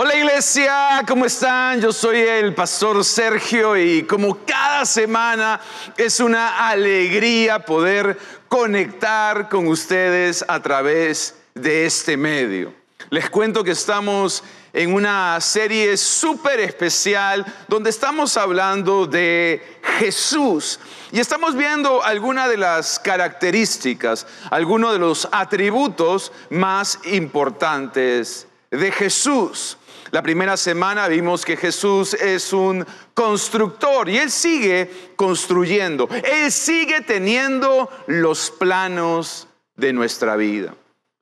Hola 0.00 0.14
iglesia, 0.14 1.02
¿cómo 1.08 1.26
están? 1.26 1.80
Yo 1.80 1.90
soy 1.90 2.20
el 2.20 2.54
pastor 2.54 3.04
Sergio 3.04 3.76
y 3.76 4.04
como 4.04 4.38
cada 4.46 4.86
semana 4.86 5.60
es 5.96 6.20
una 6.20 6.68
alegría 6.68 7.58
poder 7.58 8.16
conectar 8.48 9.48
con 9.48 9.66
ustedes 9.66 10.44
a 10.46 10.62
través 10.62 11.34
de 11.52 11.84
este 11.84 12.16
medio. 12.16 12.72
Les 13.10 13.28
cuento 13.28 13.64
que 13.64 13.72
estamos 13.72 14.44
en 14.72 14.94
una 14.94 15.40
serie 15.40 15.96
súper 15.96 16.60
especial 16.60 17.44
donde 17.66 17.90
estamos 17.90 18.36
hablando 18.36 19.04
de 19.04 19.80
Jesús 19.98 20.78
y 21.10 21.18
estamos 21.18 21.56
viendo 21.56 22.04
algunas 22.04 22.48
de 22.48 22.56
las 22.56 23.00
características, 23.00 24.28
algunos 24.48 24.92
de 24.92 25.00
los 25.00 25.28
atributos 25.32 26.30
más 26.50 27.00
importantes 27.02 28.46
de 28.70 28.92
Jesús. 28.92 29.77
La 30.10 30.22
primera 30.22 30.56
semana 30.56 31.08
vimos 31.08 31.44
que 31.44 31.56
Jesús 31.56 32.14
es 32.14 32.52
un 32.52 32.86
constructor 33.14 34.08
y 34.08 34.18
Él 34.18 34.30
sigue 34.30 35.12
construyendo. 35.16 36.08
Él 36.10 36.50
sigue 36.50 37.02
teniendo 37.02 37.90
los 38.06 38.50
planos 38.50 39.48
de 39.76 39.92
nuestra 39.92 40.36
vida. 40.36 40.74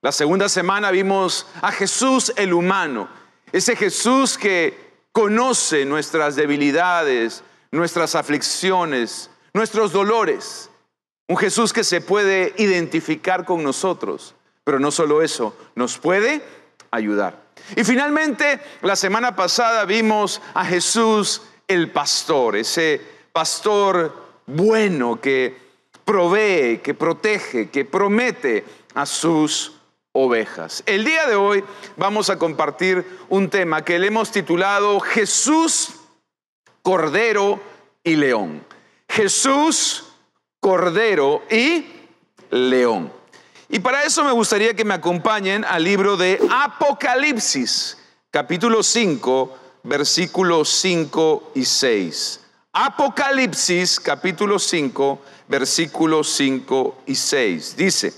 La 0.02 0.12
segunda 0.12 0.48
semana 0.48 0.90
vimos 0.90 1.46
a 1.62 1.72
Jesús 1.72 2.32
el 2.36 2.52
humano, 2.52 3.08
ese 3.50 3.74
Jesús 3.74 4.38
que 4.38 4.78
conoce 5.10 5.84
nuestras 5.84 6.36
debilidades, 6.36 7.42
nuestras 7.72 8.14
aflicciones, 8.14 9.30
nuestros 9.52 9.92
dolores. 9.92 10.70
Un 11.28 11.36
Jesús 11.36 11.72
que 11.72 11.82
se 11.82 12.00
puede 12.00 12.54
identificar 12.58 13.44
con 13.44 13.64
nosotros, 13.64 14.36
pero 14.62 14.78
no 14.78 14.92
solo 14.92 15.22
eso, 15.22 15.56
nos 15.74 15.98
puede 15.98 16.40
ayudar. 16.92 17.45
Y 17.74 17.82
finalmente, 17.82 18.60
la 18.82 18.94
semana 18.94 19.34
pasada 19.34 19.84
vimos 19.84 20.40
a 20.54 20.64
Jesús 20.64 21.42
el 21.66 21.90
pastor, 21.90 22.56
ese 22.56 23.00
pastor 23.32 24.26
bueno 24.46 25.20
que 25.20 25.56
provee, 26.04 26.78
que 26.82 26.94
protege, 26.94 27.68
que 27.70 27.84
promete 27.84 28.64
a 28.94 29.04
sus 29.04 29.72
ovejas. 30.12 30.82
El 30.86 31.04
día 31.04 31.26
de 31.26 31.34
hoy 31.34 31.64
vamos 31.96 32.30
a 32.30 32.38
compartir 32.38 33.04
un 33.28 33.50
tema 33.50 33.84
que 33.84 33.98
le 33.98 34.06
hemos 34.06 34.30
titulado 34.30 35.00
Jesús, 35.00 35.96
Cordero 36.82 37.60
y 38.04 38.14
León. 38.14 38.64
Jesús, 39.08 40.04
Cordero 40.60 41.42
y 41.50 41.86
León. 42.50 43.12
Y 43.68 43.80
para 43.80 44.04
eso 44.04 44.22
me 44.22 44.30
gustaría 44.30 44.74
que 44.74 44.84
me 44.84 44.94
acompañen 44.94 45.64
al 45.64 45.82
libro 45.82 46.16
de 46.16 46.40
Apocalipsis, 46.50 47.98
capítulo 48.30 48.82
5, 48.82 49.58
versículos 49.82 50.68
5 50.68 51.52
y 51.56 51.64
6. 51.64 52.40
Apocalipsis, 52.72 53.98
capítulo 53.98 54.60
5, 54.60 55.20
versículos 55.48 56.28
5 56.30 57.02
y 57.06 57.14
6. 57.16 57.76
Dice, 57.76 58.14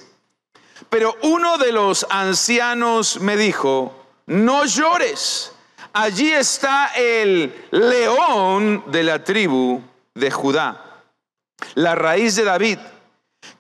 pero 0.91 1.17
uno 1.23 1.57
de 1.57 1.73
los 1.73 2.07
ancianos 2.11 3.19
me 3.21 3.37
dijo, 3.39 3.95
no 4.27 4.67
llores, 4.67 5.53
allí 5.95 6.31
está 6.31 6.89
el 6.95 7.55
león 7.71 8.85
de 8.89 9.03
la 9.03 9.25
tribu 9.25 9.81
de 10.15 10.31
Judá, 10.31 11.03
la 11.75 11.95
raíz 11.95 12.37
de 12.37 12.45
David 12.45 12.79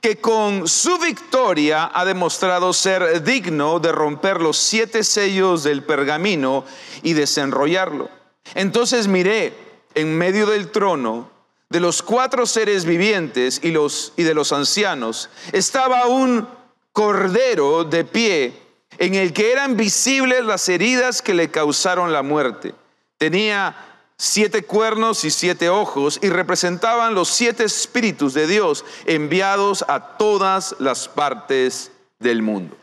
que 0.01 0.19
con 0.19 0.69
su 0.69 0.99
victoria 0.99 1.91
ha 1.93 2.05
demostrado 2.05 2.73
ser 2.73 3.23
digno 3.23 3.81
de 3.81 3.93
romper 3.93 4.41
los 4.41 4.57
siete 4.57 5.03
sellos 5.03 5.65
del 5.65 5.83
pergamino 5.83 6.65
y 7.03 7.15
desenrollarlo. 7.15 8.09
Entonces 8.55 9.09
miré 9.09 9.53
en 9.95 10.17
medio 10.17 10.47
del 10.47 10.71
trono 10.71 11.31
de 11.71 11.81
los 11.81 12.03
cuatro 12.03 12.47
seres 12.47 12.84
vivientes 12.84 13.61
y, 13.62 13.71
los, 13.71 14.12
y 14.17 14.22
de 14.22 14.34
los 14.34 14.53
ancianos, 14.53 15.28
estaba 15.53 16.06
un 16.06 16.49
cordero 16.93 17.84
de 17.84 18.05
pie 18.05 18.55
en 18.99 19.15
el 19.15 19.33
que 19.33 19.53
eran 19.53 19.77
visibles 19.77 20.45
las 20.45 20.69
heridas 20.69 21.21
que 21.21 21.34
le 21.34 21.51
causaron 21.51 22.12
la 22.12 22.22
muerte. 22.22 22.75
Tenía 23.19 23.88
siete 24.19 24.65
cuernos 24.65 25.25
y 25.25 25.31
siete 25.31 25.71
ojos 25.71 26.19
y 26.21 26.29
representaban 26.29 27.15
los 27.15 27.29
siete 27.29 27.65
espíritus 27.65 28.34
de 28.34 28.49
Dios 28.49 28.84
enviados 29.06 29.84
a 29.87 30.19
todas 30.19 30.75
las 30.81 31.09
partes 31.09 31.93
del 32.19 32.43
mundo. 32.43 32.77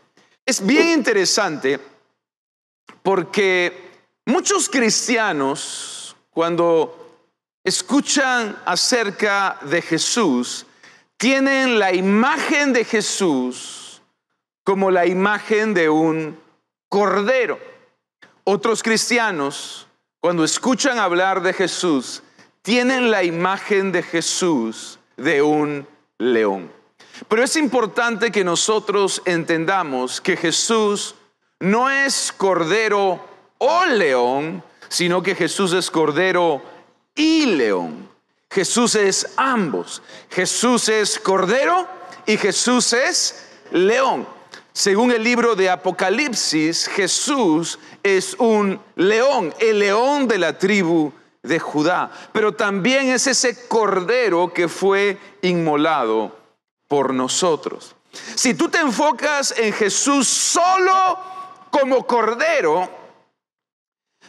Es 0.46 0.64
bien 0.64 0.88
interesante 0.88 1.78
porque 3.02 3.90
muchos 4.24 4.68
cristianos 4.68 6.16
cuando 6.30 7.20
escuchan 7.62 8.56
acerca 8.64 9.58
de 9.62 9.82
Jesús 9.82 10.64
tienen 11.18 11.78
la 11.78 11.92
imagen 11.92 12.72
de 12.72 12.84
Jesús 12.84 14.00
como 14.64 14.90
la 14.90 15.06
imagen 15.06 15.74
de 15.74 15.88
un 15.88 16.40
cordero. 16.88 17.58
Otros 18.44 18.82
cristianos 18.82 19.85
cuando 20.26 20.42
escuchan 20.42 20.98
hablar 20.98 21.40
de 21.40 21.52
Jesús, 21.52 22.20
tienen 22.60 23.12
la 23.12 23.22
imagen 23.22 23.92
de 23.92 24.02
Jesús 24.02 24.98
de 25.16 25.40
un 25.40 25.86
león. 26.18 26.72
Pero 27.28 27.44
es 27.44 27.54
importante 27.54 28.32
que 28.32 28.42
nosotros 28.42 29.22
entendamos 29.24 30.20
que 30.20 30.36
Jesús 30.36 31.14
no 31.60 31.88
es 31.88 32.34
cordero 32.36 33.24
o 33.58 33.84
león, 33.86 34.64
sino 34.88 35.22
que 35.22 35.36
Jesús 35.36 35.72
es 35.72 35.92
cordero 35.92 36.60
y 37.14 37.46
león. 37.46 38.08
Jesús 38.50 38.96
es 38.96 39.28
ambos. 39.36 40.02
Jesús 40.30 40.88
es 40.88 41.20
cordero 41.20 41.86
y 42.26 42.36
Jesús 42.36 42.92
es 42.94 43.46
león. 43.70 44.26
Según 44.76 45.10
el 45.10 45.24
libro 45.24 45.56
de 45.56 45.70
Apocalipsis, 45.70 46.86
Jesús 46.88 47.78
es 48.02 48.34
un 48.38 48.78
león, 48.96 49.54
el 49.58 49.78
león 49.78 50.28
de 50.28 50.36
la 50.36 50.58
tribu 50.58 51.14
de 51.42 51.58
Judá, 51.58 52.10
pero 52.30 52.52
también 52.52 53.08
es 53.08 53.26
ese 53.26 53.68
cordero 53.68 54.52
que 54.52 54.68
fue 54.68 55.18
inmolado 55.40 56.38
por 56.88 57.14
nosotros. 57.14 57.96
Si 58.34 58.52
tú 58.52 58.68
te 58.68 58.80
enfocas 58.80 59.54
en 59.56 59.72
Jesús 59.72 60.28
solo 60.28 61.20
como 61.70 62.06
cordero, 62.06 62.86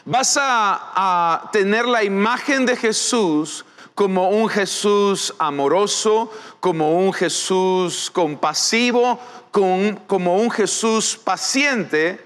vas 0.06 0.38
a, 0.38 0.94
a 0.96 1.52
tener 1.52 1.85
la 1.85 2.06
imagen 2.06 2.66
de 2.66 2.78
Jesús 2.78 3.66
como 3.97 4.30
un 4.30 4.47
Jesús 4.47 5.34
amoroso, 5.40 6.31
como 6.59 7.00
un 7.00 7.12
Jesús 7.12 8.12
compasivo, 8.12 9.19
como 9.50 10.38
un 10.38 10.52
Jesús 10.52 11.18
paciente, 11.18 12.24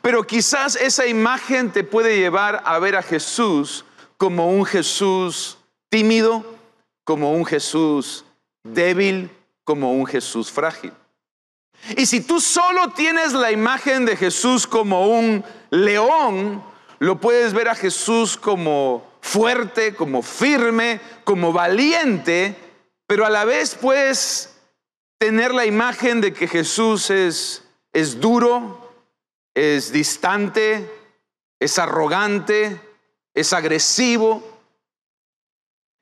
pero 0.00 0.26
quizás 0.26 0.76
esa 0.76 1.06
imagen 1.06 1.70
te 1.70 1.84
puede 1.84 2.16
llevar 2.16 2.62
a 2.64 2.78
ver 2.78 2.96
a 2.96 3.02
Jesús 3.02 3.84
como 4.16 4.48
un 4.48 4.64
Jesús 4.64 5.58
tímido, 5.90 6.42
como 7.04 7.32
un 7.32 7.44
Jesús 7.44 8.24
débil, 8.62 9.30
como 9.64 9.92
un 9.92 10.06
Jesús 10.06 10.50
frágil. 10.50 10.94
Y 11.94 12.06
si 12.06 12.22
tú 12.22 12.40
solo 12.40 12.88
tienes 12.96 13.34
la 13.34 13.52
imagen 13.52 14.06
de 14.06 14.16
Jesús 14.16 14.66
como 14.66 15.08
un 15.08 15.44
león, 15.68 16.64
lo 17.00 17.20
puedes 17.20 17.52
ver 17.52 17.68
a 17.68 17.74
Jesús 17.74 18.38
como 18.38 19.12
fuerte, 19.24 19.94
como 19.94 20.22
firme, 20.22 21.00
como 21.24 21.50
valiente, 21.50 22.54
pero 23.06 23.24
a 23.24 23.30
la 23.30 23.46
vez 23.46 23.74
puedes 23.74 24.54
tener 25.18 25.54
la 25.54 25.64
imagen 25.64 26.20
de 26.20 26.34
que 26.34 26.46
Jesús 26.46 27.08
es, 27.08 27.64
es 27.94 28.20
duro, 28.20 28.92
es 29.54 29.90
distante, 29.90 30.88
es 31.58 31.78
arrogante, 31.78 32.78
es 33.32 33.54
agresivo. 33.54 34.42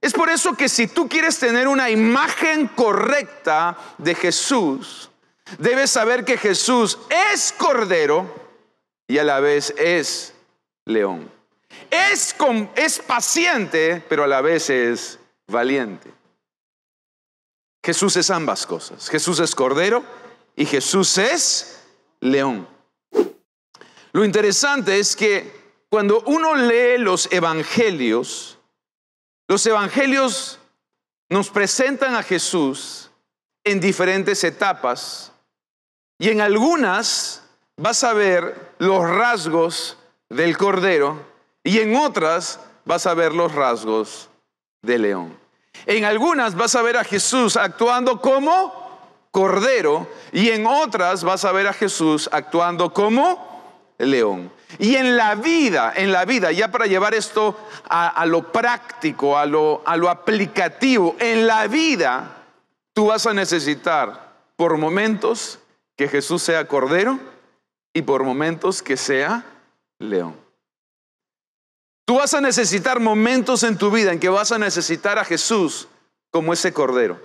Es 0.00 0.12
por 0.12 0.28
eso 0.28 0.54
que 0.54 0.68
si 0.68 0.88
tú 0.88 1.08
quieres 1.08 1.38
tener 1.38 1.68
una 1.68 1.90
imagen 1.90 2.66
correcta 2.66 3.78
de 3.98 4.16
Jesús, 4.16 5.10
debes 5.58 5.92
saber 5.92 6.24
que 6.24 6.36
Jesús 6.36 6.98
es 7.32 7.54
cordero 7.56 8.26
y 9.06 9.18
a 9.18 9.24
la 9.24 9.38
vez 9.38 9.72
es 9.78 10.34
león. 10.84 11.41
Es, 11.90 12.34
es 12.76 12.98
paciente, 13.00 14.02
pero 14.08 14.24
a 14.24 14.26
la 14.26 14.40
vez 14.40 14.70
es 14.70 15.18
valiente. 15.46 16.10
Jesús 17.84 18.16
es 18.16 18.30
ambas 18.30 18.66
cosas. 18.66 19.08
Jesús 19.08 19.40
es 19.40 19.54
cordero 19.54 20.04
y 20.54 20.66
Jesús 20.66 21.18
es 21.18 21.82
león. 22.20 22.68
Lo 24.12 24.24
interesante 24.24 24.98
es 24.98 25.16
que 25.16 25.50
cuando 25.88 26.22
uno 26.26 26.54
lee 26.54 26.98
los 26.98 27.30
evangelios, 27.32 28.58
los 29.48 29.66
evangelios 29.66 30.58
nos 31.28 31.50
presentan 31.50 32.14
a 32.14 32.22
Jesús 32.22 33.10
en 33.64 33.80
diferentes 33.80 34.44
etapas 34.44 35.32
y 36.18 36.28
en 36.28 36.40
algunas 36.40 37.42
vas 37.76 38.04
a 38.04 38.12
ver 38.12 38.74
los 38.78 39.02
rasgos 39.02 39.98
del 40.28 40.56
cordero 40.56 41.31
y 41.64 41.78
en 41.78 41.96
otras 41.96 42.60
vas 42.84 43.06
a 43.06 43.14
ver 43.14 43.32
los 43.32 43.54
rasgos 43.54 44.28
del 44.82 45.02
león. 45.02 45.36
En 45.86 46.04
algunas 46.04 46.54
vas 46.54 46.74
a 46.74 46.82
ver 46.82 46.96
a 46.96 47.04
Jesús 47.04 47.56
actuando 47.56 48.20
como 48.20 48.82
cordero 49.30 50.06
y 50.32 50.50
en 50.50 50.66
otras 50.66 51.24
vas 51.24 51.44
a 51.44 51.52
ver 51.52 51.66
a 51.66 51.72
Jesús 51.72 52.28
actuando 52.32 52.92
como 52.92 53.52
león. 53.98 54.52
Y 54.78 54.96
en 54.96 55.16
la 55.16 55.34
vida, 55.34 55.92
en 55.94 56.12
la 56.12 56.24
vida, 56.24 56.50
ya 56.52 56.70
para 56.70 56.86
llevar 56.86 57.14
esto 57.14 57.56
a, 57.88 58.24
lo 58.26 58.50
práctico, 58.50 59.36
a 59.36 59.46
lo, 59.46 59.82
a 59.84 59.96
lo 59.96 60.08
aplicativo, 60.08 61.16
en 61.18 61.46
la 61.46 61.66
vida 61.66 62.36
tú 62.94 63.06
vas 63.06 63.26
a 63.26 63.34
necesitar 63.34 64.32
por 64.56 64.78
momentos 64.78 65.58
que 65.96 66.08
Jesús 66.08 66.42
sea 66.42 66.66
cordero 66.66 67.18
y 67.92 68.02
por 68.02 68.24
momentos 68.24 68.82
que 68.82 68.96
sea 68.96 69.44
león. 69.98 70.41
Tú 72.04 72.16
vas 72.16 72.34
a 72.34 72.40
necesitar 72.40 73.00
momentos 73.00 73.62
en 73.62 73.78
tu 73.78 73.90
vida 73.90 74.12
en 74.12 74.18
que 74.18 74.28
vas 74.28 74.52
a 74.52 74.58
necesitar 74.58 75.18
a 75.18 75.24
Jesús 75.24 75.88
como 76.30 76.52
ese 76.52 76.72
cordero. 76.72 77.20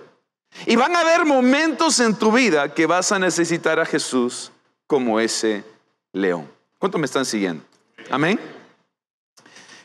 Y 0.66 0.76
van 0.76 0.94
a 0.96 1.00
haber 1.00 1.24
momentos 1.24 2.00
en 2.00 2.14
tu 2.14 2.32
vida 2.32 2.72
que 2.74 2.86
vas 2.86 3.12
a 3.12 3.18
necesitar 3.18 3.80
a 3.80 3.86
Jesús 3.86 4.52
como 4.86 5.20
ese 5.20 5.64
león. 6.12 6.50
¿Cuántos 6.78 7.00
me 7.00 7.06
están 7.06 7.24
siguiendo? 7.24 7.64
Amén. 8.10 8.38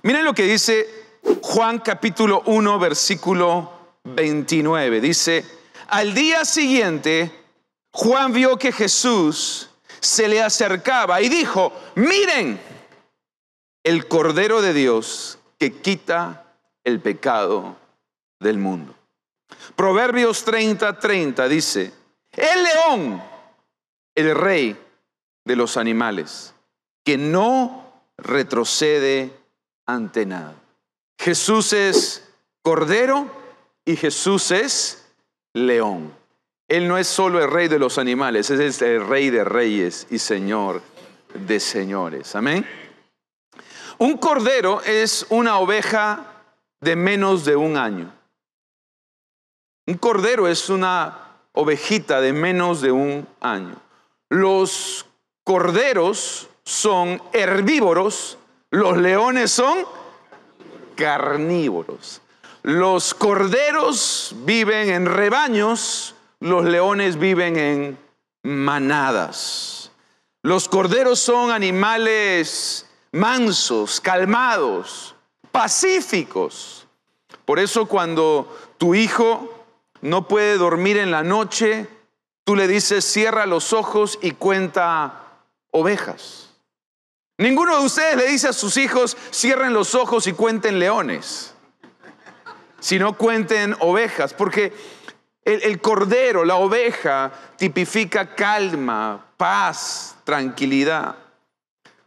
Miren 0.03 0.25
lo 0.25 0.33
que 0.33 0.43
dice 0.43 0.87
Juan 1.41 1.79
capítulo 1.79 2.43
1, 2.45 2.79
versículo 2.79 3.71
29. 4.03 5.01
Dice, 5.01 5.45
al 5.87 6.13
día 6.13 6.45
siguiente, 6.45 7.31
Juan 7.91 8.33
vio 8.33 8.57
que 8.57 8.71
Jesús 8.71 9.69
se 9.99 10.27
le 10.27 10.41
acercaba 10.41 11.21
y 11.21 11.29
dijo, 11.29 11.71
miren, 11.95 12.59
el 13.83 14.07
Cordero 14.07 14.61
de 14.61 14.73
Dios 14.73 15.39
que 15.59 15.73
quita 15.73 16.55
el 16.83 16.99
pecado 16.99 17.75
del 18.39 18.57
mundo. 18.57 18.95
Proverbios 19.75 20.43
30, 20.43 20.99
30 20.99 21.47
dice, 21.47 21.93
el 22.31 22.63
león, 22.63 23.23
el 24.15 24.35
rey 24.35 24.77
de 25.45 25.55
los 25.55 25.77
animales 25.77 26.53
que 27.03 27.17
no 27.17 28.03
retrocede 28.17 29.31
ante 29.85 30.25
nada. 30.25 30.55
Jesús 31.19 31.73
es 31.73 32.29
cordero 32.61 33.29
y 33.85 33.95
Jesús 33.95 34.51
es 34.51 35.05
león. 35.53 36.13
Él 36.67 36.87
no 36.87 36.97
es 36.97 37.07
solo 37.07 37.43
el 37.43 37.51
rey 37.51 37.67
de 37.67 37.79
los 37.79 37.97
animales, 37.97 38.49
es 38.49 38.81
el 38.81 39.05
rey 39.05 39.29
de 39.29 39.43
reyes 39.43 40.07
y 40.09 40.19
señor 40.19 40.81
de 41.33 41.59
señores. 41.59 42.35
Amén. 42.35 42.65
Un 43.97 44.17
cordero 44.17 44.81
es 44.81 45.25
una 45.29 45.59
oveja 45.59 46.25
de 46.81 46.95
menos 46.95 47.45
de 47.45 47.55
un 47.55 47.77
año. 47.77 48.11
Un 49.85 49.97
cordero 49.97 50.47
es 50.47 50.69
una 50.69 51.19
ovejita 51.53 52.21
de 52.21 52.33
menos 52.33 52.81
de 52.81 52.91
un 52.91 53.27
año. 53.41 53.75
Los 54.29 55.05
corderos 55.43 56.49
son 56.63 57.21
herbívoros, 57.33 58.37
los 58.71 58.97
leones 58.97 59.51
son 59.51 59.85
carnívoros. 60.95 62.21
Los 62.63 63.13
corderos 63.13 64.33
viven 64.45 64.89
en 64.89 65.05
rebaños, 65.05 66.15
los 66.39 66.63
leones 66.63 67.19
viven 67.19 67.57
en 67.57 67.97
manadas. 68.43 69.91
Los 70.41 70.69
corderos 70.69 71.19
son 71.19 71.51
animales 71.51 72.85
mansos, 73.13 74.01
calmados, 74.01 75.15
pacíficos. 75.51 76.87
Por 77.45 77.59
eso 77.59 77.85
cuando 77.85 78.53
tu 78.77 78.93
hijo 78.95 79.65
no 80.01 80.27
puede 80.27 80.57
dormir 80.57 80.97
en 80.97 81.11
la 81.11 81.23
noche, 81.23 81.87
tú 82.43 82.57
le 82.57 82.67
dices, 82.67 83.05
cierra 83.05 83.45
los 83.45 83.71
ojos 83.71 84.19
y 84.21 84.31
cuenta 84.31 85.23
ovejas. 85.71 86.49
Ninguno 87.37 87.79
de 87.79 87.85
ustedes 87.85 88.17
le 88.17 88.27
dice 88.27 88.49
a 88.49 88.53
sus 88.53 88.77
hijos, 88.77 89.17
cierren 89.31 89.73
los 89.73 89.95
ojos 89.95 90.27
y 90.27 90.33
cuenten 90.33 90.79
leones, 90.79 91.53
sino 92.79 93.17
cuenten 93.17 93.75
ovejas, 93.79 94.33
porque 94.33 94.73
el, 95.43 95.81
cordero, 95.81 96.45
la 96.45 96.55
oveja, 96.55 97.31
tipifica 97.57 98.35
calma, 98.35 99.25
paz, 99.35 100.15
tranquilidad. 100.23 101.22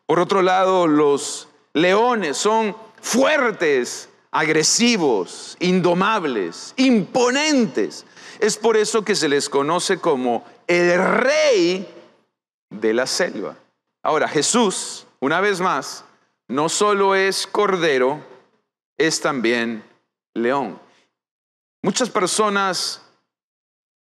Por 0.07 0.21
otro 0.21 0.43
lado, 0.43 0.87
los 0.87 1.49
leones 1.73 2.37
son 2.37 2.77
fuertes, 3.01 4.09
agresivos, 4.31 5.57
indomables, 5.61 6.75
imponentes. 6.77 8.05
Es 8.39 8.57
por 8.57 8.77
eso 8.77 9.05
que 9.05 9.15
se 9.15 9.29
les 9.29 9.49
conoce 9.49 9.99
como 9.99 10.45
el 10.67 10.99
rey 10.99 11.89
de 12.71 12.95
la 12.95 13.07
selva. 13.07 13.57
Ahora, 14.03 14.29
Jesús 14.29 15.07
una 15.21 15.41
vez 15.41 15.61
más, 15.61 16.05
no 16.49 16.69
solo 16.69 17.15
es 17.15 17.47
cordero, 17.47 18.21
es 18.99 19.21
también 19.21 19.83
león. 20.35 20.79
Muchas 21.83 22.11
personas 22.11 23.03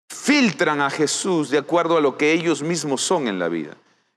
filtran 0.10 0.82
a 0.82 0.90
Jesús 0.90 1.50
de 1.50 1.58
acuerdo 1.58 1.98
a 1.98 2.02
lo 2.02 2.18
que 2.18 2.32
ellos 2.34 2.62
mismos 2.62 3.02
son 3.02 3.28
en 3.28 3.40
la 3.40 3.48
vida. 3.48 3.76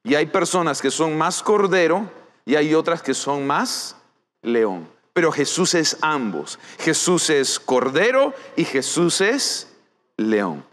Y 0.08 0.14
hay 0.14 0.26
personas 0.26 0.80
que 0.80 0.90
son 0.90 1.18
más 1.18 1.42
cordero 1.42 2.10
y 2.46 2.56
hay 2.56 2.74
otras 2.74 3.02
que 3.02 3.12
son 3.12 3.46
más 3.46 3.94
león. 4.40 4.88
Pero 5.12 5.30
Jesús 5.30 5.74
es 5.74 5.98
ambos. 6.00 6.58
Jesús 6.78 7.28
es 7.28 7.60
cordero 7.60 8.32
y 8.56 8.64
Jesús 8.64 9.20
es 9.20 9.68
león. 10.16 10.64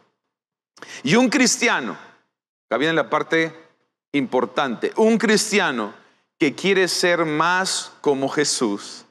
Y 1.03 1.15
un 1.15 1.29
cristiano, 1.29 1.97
acá 2.67 2.77
viene 2.77 2.93
la 2.93 3.09
parte 3.09 3.53
importante, 4.13 4.93
un 4.95 5.17
cristiano 5.17 5.93
que 6.39 6.55
quiere 6.55 6.87
ser 6.87 7.25
más 7.25 7.91
como 7.99 8.29
Jesús, 8.29 9.05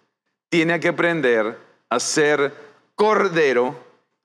tiene 0.49 0.81
que 0.81 0.89
aprender 0.89 1.59
a 1.91 2.01
ser 2.01 2.55
cordero 2.95 3.77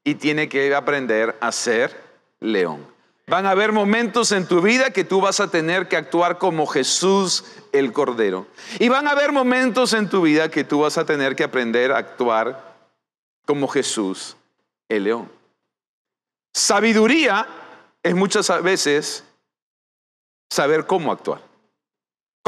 y 0.06 0.16
tiene 0.16 0.48
que 0.48 0.74
aprender 0.74 1.38
a 1.42 1.52
ser 1.52 1.94
león. 2.40 2.99
Van 3.30 3.46
a 3.46 3.52
haber 3.52 3.72
momentos 3.72 4.32
en 4.32 4.48
tu 4.48 4.62
vida 4.62 4.92
que 4.92 5.04
tú 5.04 5.22
vas 5.22 5.40
a 5.40 5.50
tener 5.50 5.88
que 5.88 5.98
actuar 5.98 6.38
como 6.38 6.66
Jesús 6.66 7.46
el 7.72 7.94
Cordero. 7.94 8.48
Y 8.80 8.90
van 8.90 9.08
a 9.08 9.12
haber 9.12 9.32
momentos 9.32 9.94
en 9.94 10.10
tu 10.10 10.22
vida 10.22 10.50
que 10.50 10.64
tú 10.64 10.82
vas 10.82 10.98
a 10.98 11.06
tener 11.06 11.36
que 11.36 11.44
aprender 11.44 11.92
a 11.92 11.98
actuar 11.98 12.76
como 13.46 13.68
Jesús 13.68 14.36
el 14.90 15.04
León. 15.04 15.32
Sabiduría 16.54 17.48
es 18.02 18.16
muchas 18.16 18.64
veces 18.64 19.24
saber 20.50 20.88
cómo 20.88 21.12
actuar 21.12 21.50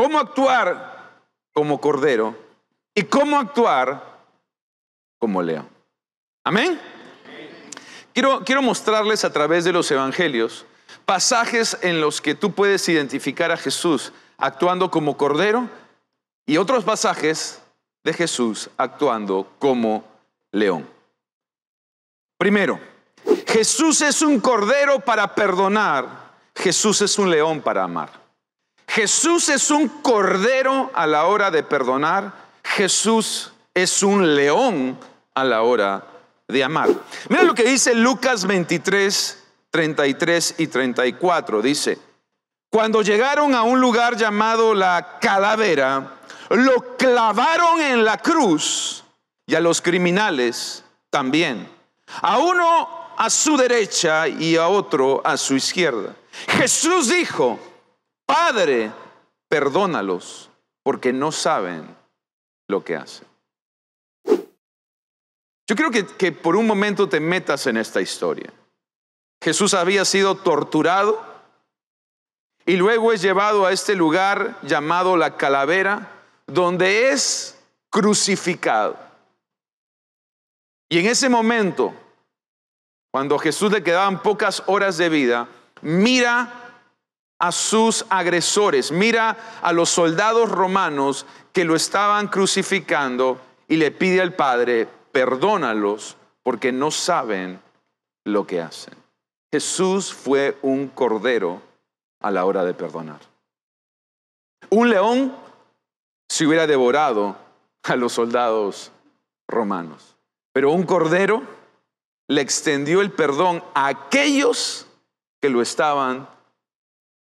cómo 0.02 0.20
actuar 0.20 1.22
como 1.54 1.80
cordero 1.80 2.36
y 2.96 3.04
cómo 3.04 3.38
actuar 3.38 4.20
como 5.20 5.44
león. 5.44 5.70
Amén. 6.44 6.80
Quiero, 8.12 8.44
quiero 8.44 8.64
mostrarles 8.64 9.24
a 9.24 9.32
través 9.32 9.64
de 9.64 9.72
los 9.72 9.92
evangelios 9.92 10.66
pasajes 11.06 11.78
en 11.82 12.02
los 12.02 12.22
que 12.22 12.36
tú 12.36 12.54
puedes 12.54 12.88
identificar 12.90 13.52
a 13.52 13.58
Jesús 13.58 14.14
actuando 14.38 14.90
como 14.90 15.18
cordero 15.18 15.70
y 16.46 16.58
otros 16.58 16.84
pasajes 16.84 17.62
de 18.04 18.14
Jesús 18.14 18.70
actuando 18.78 19.52
como 19.60 20.04
león. 20.52 20.88
Primero, 22.38 22.80
Jesús 23.48 24.02
es 24.02 24.22
un 24.22 24.40
cordero 24.40 25.00
para 25.00 25.36
perdonar, 25.36 26.32
Jesús 26.56 27.02
es 27.02 27.18
un 27.20 27.30
león 27.30 27.62
para 27.62 27.84
amar. 27.84 28.22
Jesús 28.88 29.48
es 29.50 29.72
un 29.72 29.88
cordero 29.88 30.92
a 30.94 31.08
la 31.08 31.26
hora 31.26 31.52
de 31.52 31.64
perdonar, 31.64 32.34
Jesús 32.64 33.54
es 33.74 34.04
un 34.04 34.36
león 34.36 34.98
a 35.34 35.44
la 35.44 35.62
hora 35.62 36.06
de 36.48 36.64
amar. 36.64 36.90
Mira 37.30 37.44
lo 37.44 37.56
que 37.56 37.64
dice 37.64 37.96
Lucas 37.96 38.46
23, 38.46 39.41
33 39.72 40.56
y 40.60 40.68
34. 40.68 41.62
Dice, 41.62 41.98
cuando 42.70 43.02
llegaron 43.02 43.56
a 43.56 43.64
un 43.64 43.82
lugar 43.82 44.16
llamado 44.16 44.74
la 44.74 45.18
calavera, 45.20 46.20
lo 46.50 46.98
clavaron 46.98 47.82
en 47.82 48.06
la 48.06 48.18
cruz 48.18 49.04
y 49.48 49.56
a 49.56 49.60
los 49.60 49.82
criminales 49.82 50.84
también. 51.10 51.68
A 52.22 52.38
uno 52.38 53.02
a 53.18 53.30
su 53.30 53.58
derecha 53.58 54.28
y 54.28 54.56
a 54.58 54.68
otro 54.68 55.22
a 55.26 55.38
su 55.38 55.56
izquierda. 55.56 56.16
Jesús 56.48 57.10
dijo, 57.10 57.60
Padre, 58.26 58.92
perdónalos 59.48 60.50
porque 60.84 61.14
no 61.14 61.32
saben 61.32 61.96
lo 62.68 62.84
que 62.84 62.96
hacen. 62.96 63.28
Yo 65.68 65.76
creo 65.76 65.92
que, 65.92 66.06
que 66.06 66.32
por 66.32 66.56
un 66.56 66.68
momento 66.68 67.08
te 67.08 67.20
metas 67.20 67.68
en 67.68 67.78
esta 67.78 68.02
historia. 68.02 68.52
Jesús 69.42 69.74
había 69.74 70.06
sido 70.06 70.36
torturado 70.36 71.20
y 72.66 72.76
luego 72.76 73.12
es 73.12 73.22
llevado 73.22 73.66
a 73.66 73.72
este 73.72 73.96
lugar 73.96 74.60
llamado 74.62 75.18
la 75.18 75.36
calavera, 75.36 76.12
donde 76.46 77.12
es 77.12 77.60
crucificado. 77.90 78.98
Y 80.90 81.00
en 81.00 81.08
ese 81.08 81.28
momento, 81.28 81.94
cuando 83.12 83.36
a 83.36 83.40
Jesús 83.40 83.72
le 83.72 83.82
quedaban 83.82 84.22
pocas 84.22 84.62
horas 84.68 84.98
de 84.98 85.10
vida, 85.10 85.48
mira 85.82 86.54
a 87.40 87.52
sus 87.52 88.06
agresores, 88.10 88.92
mira 88.92 89.60
a 89.64 89.74
los 89.74 89.90
soldados 89.90 90.52
romanos 90.52 91.26
que 91.52 91.66
lo 91.66 91.76
estaban 91.76 92.28
crucificando 92.28 93.42
y 93.68 93.78
le 93.78 93.90
pide 93.90 94.22
al 94.22 94.36
Padre, 94.36 94.88
perdónalos 95.12 96.16
porque 96.44 96.72
no 96.72 96.92
saben 96.92 97.60
lo 98.24 98.46
que 98.46 98.62
hacen. 98.62 99.01
Jesús 99.52 100.14
fue 100.14 100.58
un 100.62 100.88
cordero 100.88 101.62
a 102.22 102.32
la 102.32 102.46
hora 102.46 102.64
de 102.64 102.74
perdonar. 102.74 103.20
Un 104.70 104.90
león 104.90 105.36
se 106.30 106.46
hubiera 106.46 106.66
devorado 106.68 107.36
a 107.84 107.96
los 107.98 108.14
soldados 108.14 108.92
romanos, 109.50 110.16
pero 110.54 110.72
un 110.72 110.84
cordero 110.84 111.44
le 112.30 112.40
extendió 112.40 113.02
el 113.02 113.12
perdón 113.12 113.62
a 113.74 113.88
aquellos 113.88 114.88
que 115.42 115.50
lo 115.50 115.62
estaban 115.62 116.30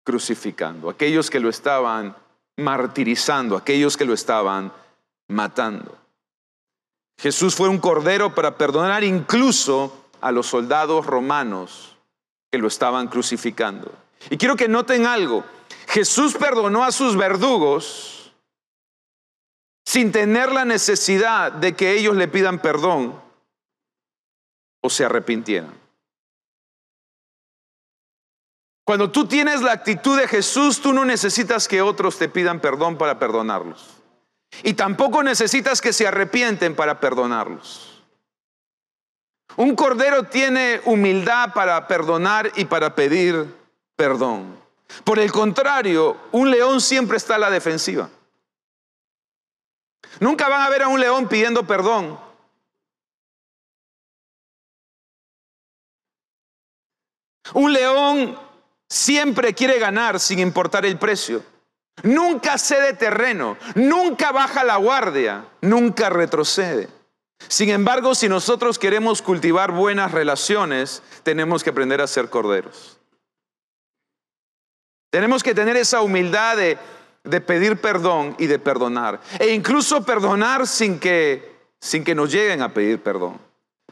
crucificando, 0.03 0.89
aquellos 0.89 1.29
que 1.29 1.39
lo 1.39 1.47
estaban 1.47 2.17
martirizando, 2.57 3.55
aquellos 3.55 3.95
que 3.95 4.03
lo 4.03 4.13
estaban 4.13 4.73
matando. 5.29 5.97
Jesús 7.17 7.55
fue 7.55 7.69
un 7.69 7.77
cordero 7.77 8.35
para 8.35 8.57
perdonar 8.57 9.05
incluso 9.05 10.07
a 10.19 10.31
los 10.33 10.47
soldados 10.47 11.05
romanos 11.05 11.95
que 12.51 12.57
lo 12.57 12.67
estaban 12.67 13.07
crucificando. 13.07 13.91
Y 14.29 14.37
quiero 14.37 14.55
que 14.55 14.67
noten 14.67 15.05
algo. 15.05 15.43
Jesús 15.87 16.35
perdonó 16.35 16.83
a 16.83 16.91
sus 16.91 17.15
verdugos 17.15 18.33
sin 19.85 20.11
tener 20.11 20.51
la 20.51 20.65
necesidad 20.65 21.51
de 21.51 21.75
que 21.75 21.93
ellos 21.93 22.15
le 22.15 22.27
pidan 22.27 22.59
perdón 22.59 23.19
o 24.81 24.89
se 24.89 25.05
arrepintieran. 25.05 25.73
Cuando 28.85 29.11
tú 29.11 29.27
tienes 29.27 29.61
la 29.61 29.71
actitud 29.71 30.19
de 30.19 30.27
Jesús, 30.27 30.81
tú 30.81 30.93
no 30.93 31.05
necesitas 31.05 31.67
que 31.67 31.81
otros 31.81 32.17
te 32.17 32.27
pidan 32.27 32.59
perdón 32.59 32.97
para 32.97 33.19
perdonarlos. 33.19 33.97
Y 34.63 34.73
tampoco 34.73 35.21
necesitas 35.21 35.79
que 35.81 35.93
se 35.93 36.07
arrepienten 36.07 36.75
para 36.75 36.99
perdonarlos. 36.99 37.88
Un 39.55 39.75
cordero 39.75 40.23
tiene 40.23 40.81
humildad 40.85 41.53
para 41.53 41.87
perdonar 41.87 42.51
y 42.55 42.65
para 42.65 42.95
pedir 42.95 43.45
perdón. 43.95 44.57
Por 45.03 45.19
el 45.19 45.31
contrario, 45.31 46.17
un 46.31 46.49
león 46.49 46.81
siempre 46.81 47.17
está 47.17 47.35
a 47.35 47.39
la 47.39 47.49
defensiva. 47.49 48.09
Nunca 50.19 50.49
van 50.49 50.61
a 50.61 50.69
ver 50.69 50.83
a 50.83 50.87
un 50.87 50.99
león 50.99 51.27
pidiendo 51.27 51.65
perdón. 51.67 52.19
Un 57.53 57.73
león 57.73 58.39
siempre 58.87 59.53
quiere 59.53 59.79
ganar 59.79 60.19
sin 60.19 60.39
importar 60.39 60.85
el 60.85 60.97
precio. 60.97 61.43
Nunca 62.03 62.57
cede 62.57 62.93
terreno, 62.93 63.57
nunca 63.75 64.31
baja 64.31 64.63
la 64.63 64.77
guardia, 64.77 65.45
nunca 65.61 66.09
retrocede. 66.09 66.98
Sin 67.47 67.69
embargo, 67.69 68.13
si 68.15 68.27
nosotros 68.27 68.77
queremos 68.77 69.21
cultivar 69.21 69.71
buenas 69.71 70.11
relaciones, 70.11 71.01
tenemos 71.23 71.63
que 71.63 71.69
aprender 71.69 72.01
a 72.01 72.07
ser 72.07 72.29
corderos. 72.29 72.99
Tenemos 75.09 75.41
que 75.41 75.55
tener 75.55 75.75
esa 75.75 76.01
humildad 76.01 76.57
de, 76.57 76.77
pedir 77.41 77.81
perdón 77.81 78.35
y 78.37 78.47
de 78.47 78.59
perdonar. 78.59 79.21
E 79.39 79.53
incluso 79.53 80.05
perdonar 80.05 80.67
sin 80.67 80.99
que, 80.99 81.55
sin 81.79 82.03
que 82.03 82.13
nos 82.13 82.31
lleguen 82.31 82.61
a 82.61 82.73
pedir 82.73 83.01
perdón. 83.01 83.39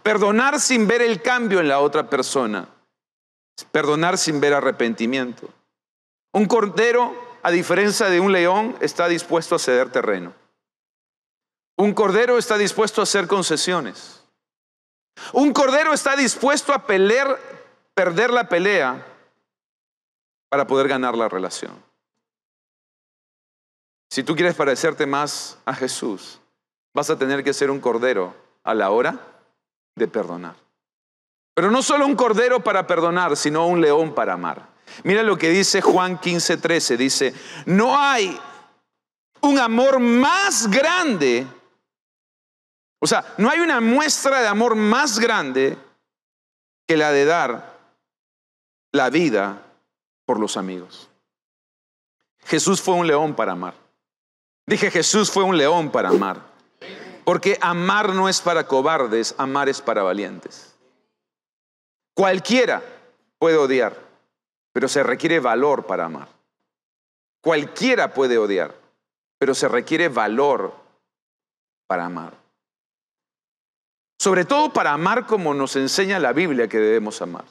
Perdonar 0.03 0.59
sin 0.59 0.87
ver 0.87 1.01
el 1.01 1.21
cambio 1.21 1.59
en 1.59 1.67
la 1.67 1.79
otra 1.79 2.09
persona. 2.09 2.69
Perdonar 3.71 4.17
sin 4.17 4.39
ver 4.39 4.53
arrepentimiento. 4.53 5.49
Un 6.33 6.45
cordero, 6.45 7.15
a 7.41 7.49
diferencia 7.49 8.07
de 8.07 8.19
un 8.19 8.31
león, 8.31 8.75
está 8.81 9.07
dispuesto 9.07 9.55
a 9.55 9.59
ceder 9.59 9.89
terreno. 9.89 10.33
Un 11.77 11.93
cordero 11.93 12.37
está 12.37 12.57
dispuesto 12.57 13.01
a 13.01 13.03
hacer 13.03 13.27
concesiones. 13.27 14.23
Un 15.33 15.53
cordero 15.53 15.93
está 15.93 16.15
dispuesto 16.15 16.73
a 16.73 16.85
pelear, 16.85 17.39
perder 17.93 18.31
la 18.31 18.49
pelea 18.49 19.05
para 20.49 20.67
poder 20.67 20.87
ganar 20.87 21.15
la 21.15 21.29
relación. 21.29 21.83
Si 24.09 24.23
tú 24.23 24.35
quieres 24.35 24.55
parecerte 24.55 25.05
más 25.05 25.57
a 25.65 25.73
Jesús, 25.73 26.39
vas 26.93 27.09
a 27.09 27.17
tener 27.17 27.43
que 27.43 27.53
ser 27.53 27.69
un 27.69 27.79
cordero 27.79 28.33
a 28.63 28.73
la 28.73 28.89
hora 28.89 29.19
de 29.95 30.07
perdonar. 30.07 30.55
Pero 31.53 31.69
no 31.71 31.81
solo 31.81 32.05
un 32.05 32.15
cordero 32.15 32.63
para 32.63 32.87
perdonar, 32.87 33.35
sino 33.35 33.67
un 33.67 33.81
león 33.81 34.15
para 34.15 34.33
amar. 34.33 34.69
Mira 35.03 35.23
lo 35.23 35.37
que 35.37 35.49
dice 35.49 35.81
Juan 35.81 36.19
15, 36.19 36.57
13. 36.57 36.97
Dice, 36.97 37.33
no 37.65 37.99
hay 37.99 38.39
un 39.41 39.59
amor 39.59 39.99
más 39.99 40.69
grande. 40.69 41.45
O 42.99 43.07
sea, 43.07 43.35
no 43.37 43.49
hay 43.49 43.59
una 43.59 43.79
muestra 43.79 44.41
de 44.41 44.47
amor 44.47 44.75
más 44.75 45.19
grande 45.19 45.77
que 46.87 46.97
la 46.97 47.11
de 47.11 47.25
dar 47.25 47.77
la 48.91 49.09
vida 49.09 49.61
por 50.25 50.39
los 50.39 50.57
amigos. 50.57 51.09
Jesús 52.45 52.81
fue 52.81 52.95
un 52.95 53.07
león 53.07 53.35
para 53.35 53.51
amar. 53.51 53.75
Dije, 54.65 54.89
Jesús 54.89 55.31
fue 55.31 55.43
un 55.43 55.57
león 55.57 55.91
para 55.91 56.09
amar. 56.09 56.41
Porque 57.23 57.57
amar 57.61 58.13
no 58.13 58.29
es 58.29 58.41
para 58.41 58.65
cobardes, 58.65 59.35
amar 59.37 59.69
es 59.69 59.81
para 59.81 60.01
valientes. 60.01 60.75
Cualquiera 62.13 62.81
puede 63.37 63.57
odiar, 63.57 63.95
pero 64.71 64.87
se 64.87 65.03
requiere 65.03 65.39
valor 65.39 65.85
para 65.85 66.05
amar. 66.05 66.29
Cualquiera 67.41 68.13
puede 68.13 68.37
odiar, 68.37 68.73
pero 69.37 69.53
se 69.53 69.67
requiere 69.67 70.09
valor 70.09 70.73
para 71.85 72.05
amar. 72.05 72.46
Sobre 74.17 74.45
todo 74.45 74.73
para 74.73 74.93
amar 74.93 75.25
como 75.25 75.53
nos 75.53 75.75
enseña 75.75 76.19
la 76.19 76.33
Biblia 76.33 76.67
que 76.67 76.79
debemos 76.79 77.21
amar. 77.21 77.45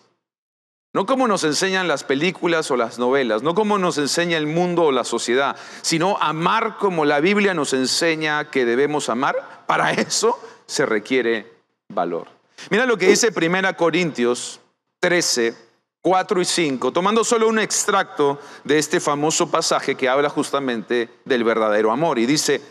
No 0.92 1.04
como 1.04 1.28
nos 1.28 1.44
enseñan 1.44 1.88
las 1.88 2.04
películas 2.04 2.70
o 2.70 2.76
las 2.76 2.98
novelas, 2.98 3.42
no 3.42 3.54
como 3.54 3.76
nos 3.76 3.98
enseña 3.98 4.38
el 4.38 4.46
mundo 4.46 4.84
o 4.84 4.92
la 4.92 5.04
sociedad, 5.04 5.54
sino 5.82 6.16
amar 6.22 6.78
como 6.78 7.04
la 7.04 7.20
Biblia 7.20 7.52
nos 7.52 7.74
enseña 7.74 8.50
que 8.50 8.64
debemos 8.64 9.10
amar. 9.10 9.64
Para 9.66 9.92
eso 9.92 10.40
se 10.64 10.86
requiere 10.86 11.52
valor. 11.88 12.28
Mira 12.70 12.86
lo 12.86 12.96
que 12.96 13.08
dice 13.08 13.28
1 13.28 13.76
Corintios 13.76 14.60
13, 15.00 15.54
4 16.00 16.40
y 16.40 16.44
5, 16.44 16.92
tomando 16.92 17.24
solo 17.24 17.48
un 17.48 17.58
extracto 17.58 18.40
de 18.64 18.78
este 18.78 18.98
famoso 18.98 19.50
pasaje 19.50 19.96
que 19.96 20.08
habla 20.08 20.30
justamente 20.30 21.10
del 21.24 21.44
verdadero 21.44 21.92
amor. 21.92 22.18
Y 22.18 22.26
dice, 22.26 22.62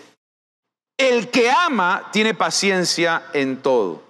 el 0.97 1.29
que 1.29 1.49
ama 1.49 2.09
tiene 2.11 2.33
paciencia 2.33 3.23
en 3.33 3.61
todo. 3.61 4.03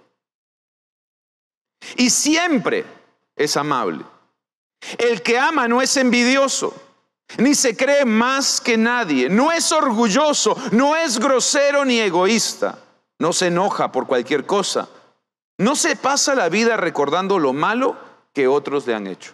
Y 1.98 2.10
siempre 2.10 2.86
es 3.36 3.58
amable. 3.58 4.06
El 4.98 5.22
que 5.22 5.38
ama 5.38 5.68
no 5.68 5.82
es 5.82 5.98
envidioso, 5.98 6.74
ni 7.38 7.56
se 7.56 7.76
cree 7.76 8.06
más 8.06 8.62
que 8.62 8.78
nadie, 8.78 9.30
no 9.30 9.52
es 9.52 9.72
orgulloso, 9.72 10.56
no 10.72 10.96
es 10.96 11.20
grosero 11.20 11.86
ni 11.86 12.00
egoísta, 12.00 12.80
no 13.18 13.34
se 13.34 13.48
enoja 13.48 13.92
por 13.92 14.06
cualquier 14.06 14.46
cosa, 14.46 14.88
no 15.58 15.76
se 15.76 15.96
pasa 15.96 16.36
la 16.36 16.50
vida 16.50 16.78
recordando 16.78 17.40
lo 17.40 17.54
malo 17.54 17.98
que 18.34 18.48
otros 18.48 18.86
le 18.86 18.94
han 18.94 19.08
hecho. 19.08 19.34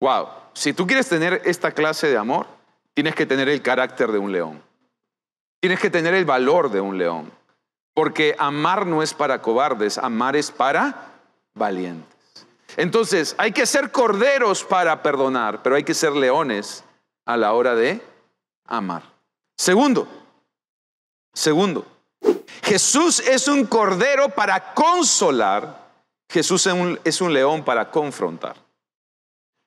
Wow, 0.00 0.28
si 0.54 0.72
tú 0.72 0.86
quieres 0.86 1.08
tener 1.08 1.42
esta 1.44 1.70
clase 1.72 2.08
de 2.08 2.16
amor, 2.16 2.46
tienes 2.94 3.14
que 3.14 3.26
tener 3.26 3.48
el 3.48 3.62
carácter 3.62 4.10
de 4.10 4.18
un 4.18 4.32
león. 4.32 4.62
Tienes 5.66 5.80
que 5.80 5.90
tener 5.90 6.14
el 6.14 6.24
valor 6.24 6.70
de 6.70 6.80
un 6.80 6.96
león. 6.96 7.28
Porque 7.92 8.36
amar 8.38 8.86
no 8.86 9.02
es 9.02 9.12
para 9.12 9.42
cobardes, 9.42 9.98
amar 9.98 10.36
es 10.36 10.52
para 10.52 11.10
valientes. 11.54 12.46
Entonces, 12.76 13.34
hay 13.36 13.50
que 13.50 13.66
ser 13.66 13.90
corderos 13.90 14.62
para 14.62 15.02
perdonar, 15.02 15.64
pero 15.64 15.74
hay 15.74 15.82
que 15.82 15.92
ser 15.92 16.12
leones 16.12 16.84
a 17.24 17.36
la 17.36 17.52
hora 17.52 17.74
de 17.74 18.00
amar. 18.68 19.02
Segundo, 19.58 20.06
segundo, 21.34 21.84
Jesús 22.62 23.18
es 23.18 23.48
un 23.48 23.66
cordero 23.66 24.28
para 24.28 24.72
consolar, 24.72 25.84
Jesús 26.30 26.64
es 27.02 27.20
un, 27.20 27.34
león 27.34 27.64
para 27.64 27.90
confrontar. 27.90 28.54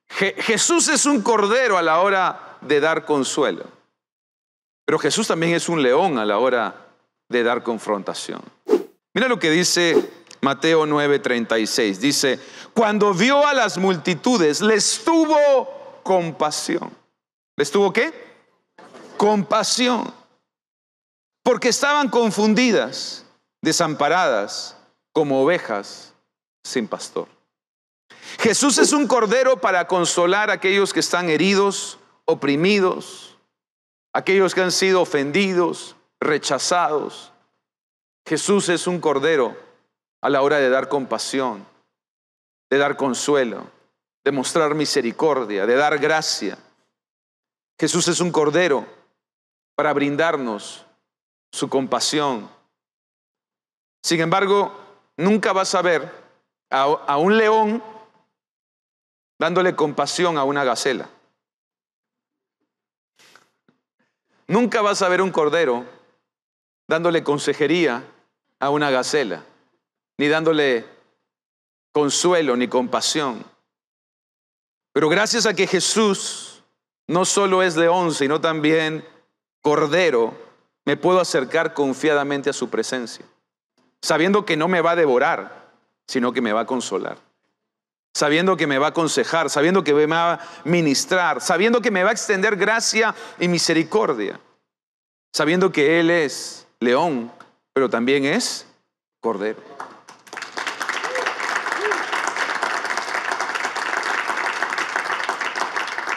Jesús 0.07 0.87
es 0.87 1.05
un 1.05 1.21
cordero 1.21 1.77
a 1.77 1.81
la 1.81 1.99
hora 1.99 2.57
de 2.61 2.79
dar 2.79 3.03
consuelo, 3.03 3.78
pero 4.89 4.97
Jesús 4.97 5.27
también 5.27 5.53
es 5.53 5.69
un 5.69 5.83
león 5.83 6.17
a 6.17 6.25
la 6.25 6.39
hora 6.39 6.87
de 7.29 7.43
dar 7.43 7.61
confrontación. 7.61 8.41
Mira 9.13 9.27
lo 9.27 9.37
que 9.37 9.51
dice 9.51 9.95
Mateo 10.41 10.87
9:36. 10.87 11.99
Dice, 11.99 12.39
cuando 12.73 13.13
vio 13.13 13.45
a 13.45 13.53
las 13.53 13.77
multitudes, 13.77 14.61
les 14.61 15.03
tuvo 15.03 16.01
compasión. 16.01 16.89
¿Les 17.55 17.69
tuvo 17.69 17.93
qué? 17.93 18.11
Compasión. 19.15 20.11
porque 21.43 21.69
estaban 21.69 22.09
confundidas, 22.09 23.25
desamparadas, 23.61 24.75
como 25.13 25.43
ovejas 25.43 26.15
sin 26.63 26.87
pastor. 26.87 27.27
Jesús 28.39 28.79
es 28.79 28.91
un 28.91 29.05
cordero 29.05 29.61
para 29.61 29.85
consolar 29.85 30.49
a 30.49 30.53
aquellos 30.53 30.93
que 30.93 30.99
están 30.99 31.29
heridos, 31.29 31.99
oprimidos, 32.25 33.29
aquellos 34.13 34.55
que 34.55 34.61
han 34.61 34.71
sido 34.71 35.01
ofendidos, 35.01 35.95
rechazados. 36.19 37.31
Jesús 38.25 38.69
es 38.69 38.87
un 38.87 38.99
cordero 38.99 39.57
a 40.21 40.29
la 40.29 40.41
hora 40.41 40.57
de 40.57 40.69
dar 40.69 40.89
compasión, 40.89 41.65
de 42.69 42.77
dar 42.77 42.97
consuelo, 42.97 43.67
de 44.23 44.31
mostrar 44.31 44.75
misericordia, 44.75 45.65
de 45.65 45.75
dar 45.75 45.97
gracia. 45.97 46.57
Jesús 47.79 48.07
es 48.07 48.19
un 48.19 48.31
cordero 48.31 48.85
para 49.75 49.93
brindarnos 49.93 50.85
su 51.51 51.69
compasión. 51.69 52.49
Sin 54.03 54.19
embargo, 54.19 54.77
nunca 55.17 55.53
vas 55.53 55.73
a 55.75 55.81
ver 55.81 56.11
a, 56.69 57.17
un 57.17 57.37
león 57.37 57.83
dándole 59.39 59.75
compasión 59.75 60.37
a 60.37 60.43
una 60.43 60.63
gacela. 60.63 61.09
Nunca 64.49 64.81
vas 64.81 65.03
a 65.03 65.09
ver 65.09 65.21
un 65.21 65.31
cordero 65.31 65.85
dándole 66.87 67.23
consejería 67.23 68.03
a 68.59 68.71
una 68.71 68.89
gacela, 68.89 69.45
ni 70.17 70.27
dándole 70.27 70.87
consuelo 71.91 72.57
ni 72.57 72.67
compasión. 72.67 73.45
Pero 74.91 75.07
gracias 75.07 75.45
a 75.45 75.53
que 75.53 75.67
Jesús 75.67 76.63
no 77.05 77.25
solo 77.25 77.61
es 77.61 77.77
león, 77.77 78.11
sino 78.11 78.41
también 78.41 79.05
cordero, 79.61 80.33
me 80.83 80.97
puedo 80.97 81.19
acercar 81.19 81.75
confiadamente 81.75 82.49
a 82.49 82.53
su 82.53 82.71
presencia, 82.71 83.25
sabiendo 84.01 84.45
que 84.45 84.57
no 84.57 84.67
me 84.67 84.81
va 84.81 84.91
a 84.91 84.95
devorar, 84.95 85.69
sino 86.07 86.33
que 86.33 86.41
me 86.41 86.53
va 86.53 86.61
a 86.61 86.65
consolar, 86.65 87.19
sabiendo 88.13 88.57
que 88.57 88.67
me 88.67 88.77
va 88.77 88.87
a 88.87 88.89
aconsejar, 88.89 89.49
sabiendo 89.49 89.83
que 89.83 89.93
me 89.93 90.05
va 90.05 90.33
a 90.33 90.39
ministrar, 90.63 91.41
sabiendo 91.41 91.81
que 91.81 91.91
me 91.91 92.03
va 92.03 92.09
a 92.09 92.13
extender 92.13 92.55
gracia 92.55 93.13
y 93.39 93.47
misericordia, 93.47 94.39
sabiendo 95.33 95.71
que 95.71 95.99
Él 95.99 96.09
es 96.09 96.67
león, 96.79 97.31
pero 97.73 97.89
también 97.89 98.25
es 98.25 98.65
cordero. 99.21 99.61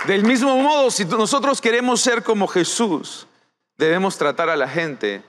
Del 0.06 0.24
mismo 0.24 0.56
modo, 0.56 0.90
si 0.90 1.04
nosotros 1.04 1.60
queremos 1.60 2.00
ser 2.00 2.24
como 2.24 2.48
Jesús, 2.48 3.28
debemos 3.76 4.18
tratar 4.18 4.48
a 4.48 4.56
la 4.56 4.68
gente 4.68 5.22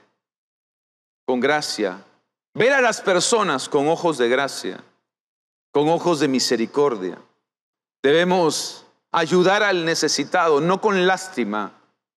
con 1.24 1.38
gracia, 1.38 2.04
ver 2.54 2.72
a 2.72 2.80
las 2.80 3.00
personas 3.00 3.68
con 3.68 3.86
ojos 3.86 4.18
de 4.18 4.28
gracia, 4.28 4.82
con 5.74 5.88
ojos 5.88 6.20
de 6.20 6.28
misericordia. 6.28 7.18
Debemos 8.00 8.86
ayudar 9.10 9.64
al 9.64 9.84
necesitado, 9.84 10.60
no 10.60 10.80
con 10.80 11.04
lástima, 11.04 11.72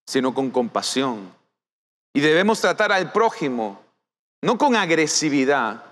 sino 0.06 0.32
con 0.32 0.50
compasión. 0.52 1.32
Y 2.14 2.20
debemos 2.20 2.60
tratar 2.60 2.92
al 2.92 3.10
prójimo, 3.10 3.82
no 4.42 4.56
con 4.58 4.76
agresividad, 4.76 5.82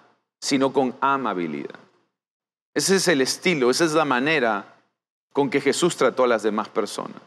sino 0.41 0.73
con 0.73 0.95
amabilidad. 1.01 1.75
Ese 2.73 2.97
es 2.97 3.09
el 3.09 3.21
estilo, 3.21 3.69
esa 3.69 3.85
es 3.85 3.95
la 3.95 4.05
manera 4.05 4.77
con 5.33 5.51
que 5.51 5.61
Jesús 5.61 5.97
trató 5.97 6.23
a 6.23 6.29
las 6.29 6.45
demás 6.45 6.69
personas. 6.69 7.21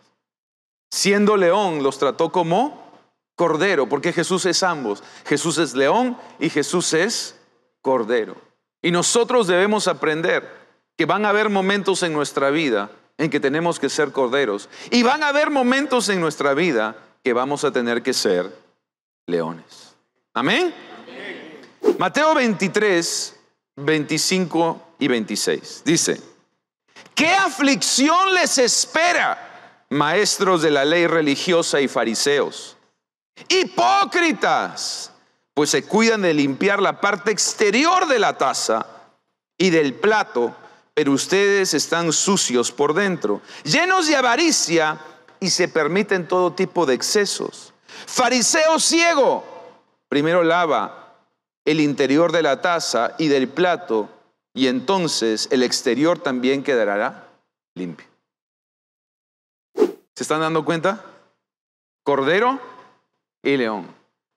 Siendo 0.90 1.36
león, 1.36 1.84
los 1.84 2.00
trató 2.00 2.32
como 2.32 2.90
cordero, 3.36 3.90
porque 3.90 4.14
Jesús 4.14 4.46
es 4.46 4.64
ambos. 4.64 5.04
Jesús 5.26 5.58
es 5.58 5.76
león 5.76 6.18
y 6.40 6.50
Jesús 6.50 6.94
es 6.94 7.36
cordero. 7.82 8.49
Y 8.82 8.92
nosotros 8.92 9.48
debemos 9.48 9.88
aprender 9.88 10.50
que 10.98 11.06
van 11.06 11.26
a 11.26 11.30
haber 11.30 11.50
momentos 11.50 12.04
en 12.04 12.14
nuestra 12.14 12.50
vida 12.50 12.92
en 13.18 13.30
que 13.30 13.40
tenemos 13.40 13.80
que 13.80 13.90
ser 13.90 14.12
corderos. 14.12 14.70
Y 14.92 15.04
van 15.04 15.24
a 15.24 15.28
haber 15.28 15.50
momentos 15.50 16.10
en 16.10 16.22
nuestra 16.22 16.54
vida 16.54 16.96
que 17.24 17.34
vamos 17.34 17.64
a 17.64 17.72
tener 17.72 18.02
que 18.02 18.14
ser 18.14 18.54
leones. 19.28 19.96
Amén. 20.34 20.74
Mateo 21.98 22.34
23, 22.34 23.40
25 23.76 24.96
y 25.00 25.08
26. 25.08 25.82
Dice, 25.84 26.22
¿Qué 27.14 27.34
aflicción 27.34 28.34
les 28.34 28.58
espera, 28.58 29.86
maestros 29.90 30.62
de 30.62 30.72
la 30.72 30.86
ley 30.86 31.06
religiosa 31.06 31.82
y 31.82 31.90
fariseos? 31.90 32.78
Hipócritas, 33.50 35.09
pues 35.60 35.72
se 35.72 35.84
cuidan 35.84 36.22
de 36.22 36.34
limpiar 36.34 36.82
la 36.82 37.02
parte 37.02 37.32
exterior 37.32 38.08
de 38.08 38.18
la 38.18 38.38
taza 38.38 38.86
y 39.58 39.72
del 39.72 39.94
plato, 39.94 40.56
pero 40.94 41.12
ustedes 41.12 41.74
están 41.74 42.14
sucios 42.14 42.72
por 42.72 42.94
dentro, 42.94 43.42
llenos 43.66 44.08
de 44.08 44.16
avaricia 44.16 44.98
y 45.42 45.50
se 45.50 45.68
permiten 45.68 46.30
todo 46.30 46.54
tipo 46.54 46.86
de 46.86 46.94
excesos. 46.94 47.74
Fariseo 48.06 48.80
ciego, 48.80 49.44
primero 50.08 50.44
lava 50.44 51.18
el 51.66 51.82
interior 51.82 52.32
de 52.32 52.42
la 52.42 52.62
taza 52.62 53.16
y 53.18 53.28
del 53.28 53.50
plato 53.50 54.08
y 54.54 54.68
entonces 54.68 55.50
el 55.52 55.64
exterior 55.64 56.20
también 56.20 56.64
quedará 56.64 57.28
limpio. 57.76 58.08
¿Se 59.76 60.24
están 60.24 60.40
dando 60.40 60.64
cuenta? 60.64 61.04
Cordero 62.04 62.62
y 63.44 63.58
león. 63.58 63.94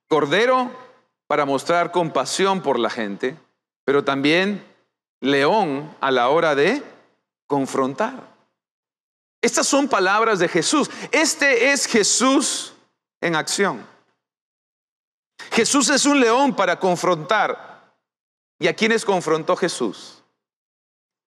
Cordero 0.08 0.82
para 1.26 1.44
mostrar 1.44 1.92
compasión 1.92 2.62
por 2.62 2.78
la 2.78 2.90
gente, 2.90 3.37
pero 3.85 4.04
también 4.04 4.64
león 5.20 5.94
a 6.00 6.11
la 6.11 6.28
hora 6.28 6.54
de 6.54 6.82
confrontar. 7.46 8.32
Estas 9.40 9.66
son 9.66 9.88
palabras 9.88 10.38
de 10.38 10.48
Jesús. 10.48 10.90
Este 11.11 11.72
es 11.72 11.87
Jesús 11.87 12.74
en 13.20 13.35
acción. 13.35 13.87
Jesús 15.50 15.88
es 15.90 16.06
un 16.06 16.20
león 16.20 16.54
para 16.54 16.78
confrontar 16.78 17.72
¿Y 18.62 18.68
a 18.68 18.76
quiénes 18.76 19.04
confrontó 19.04 19.56
Jesús? 19.56 20.22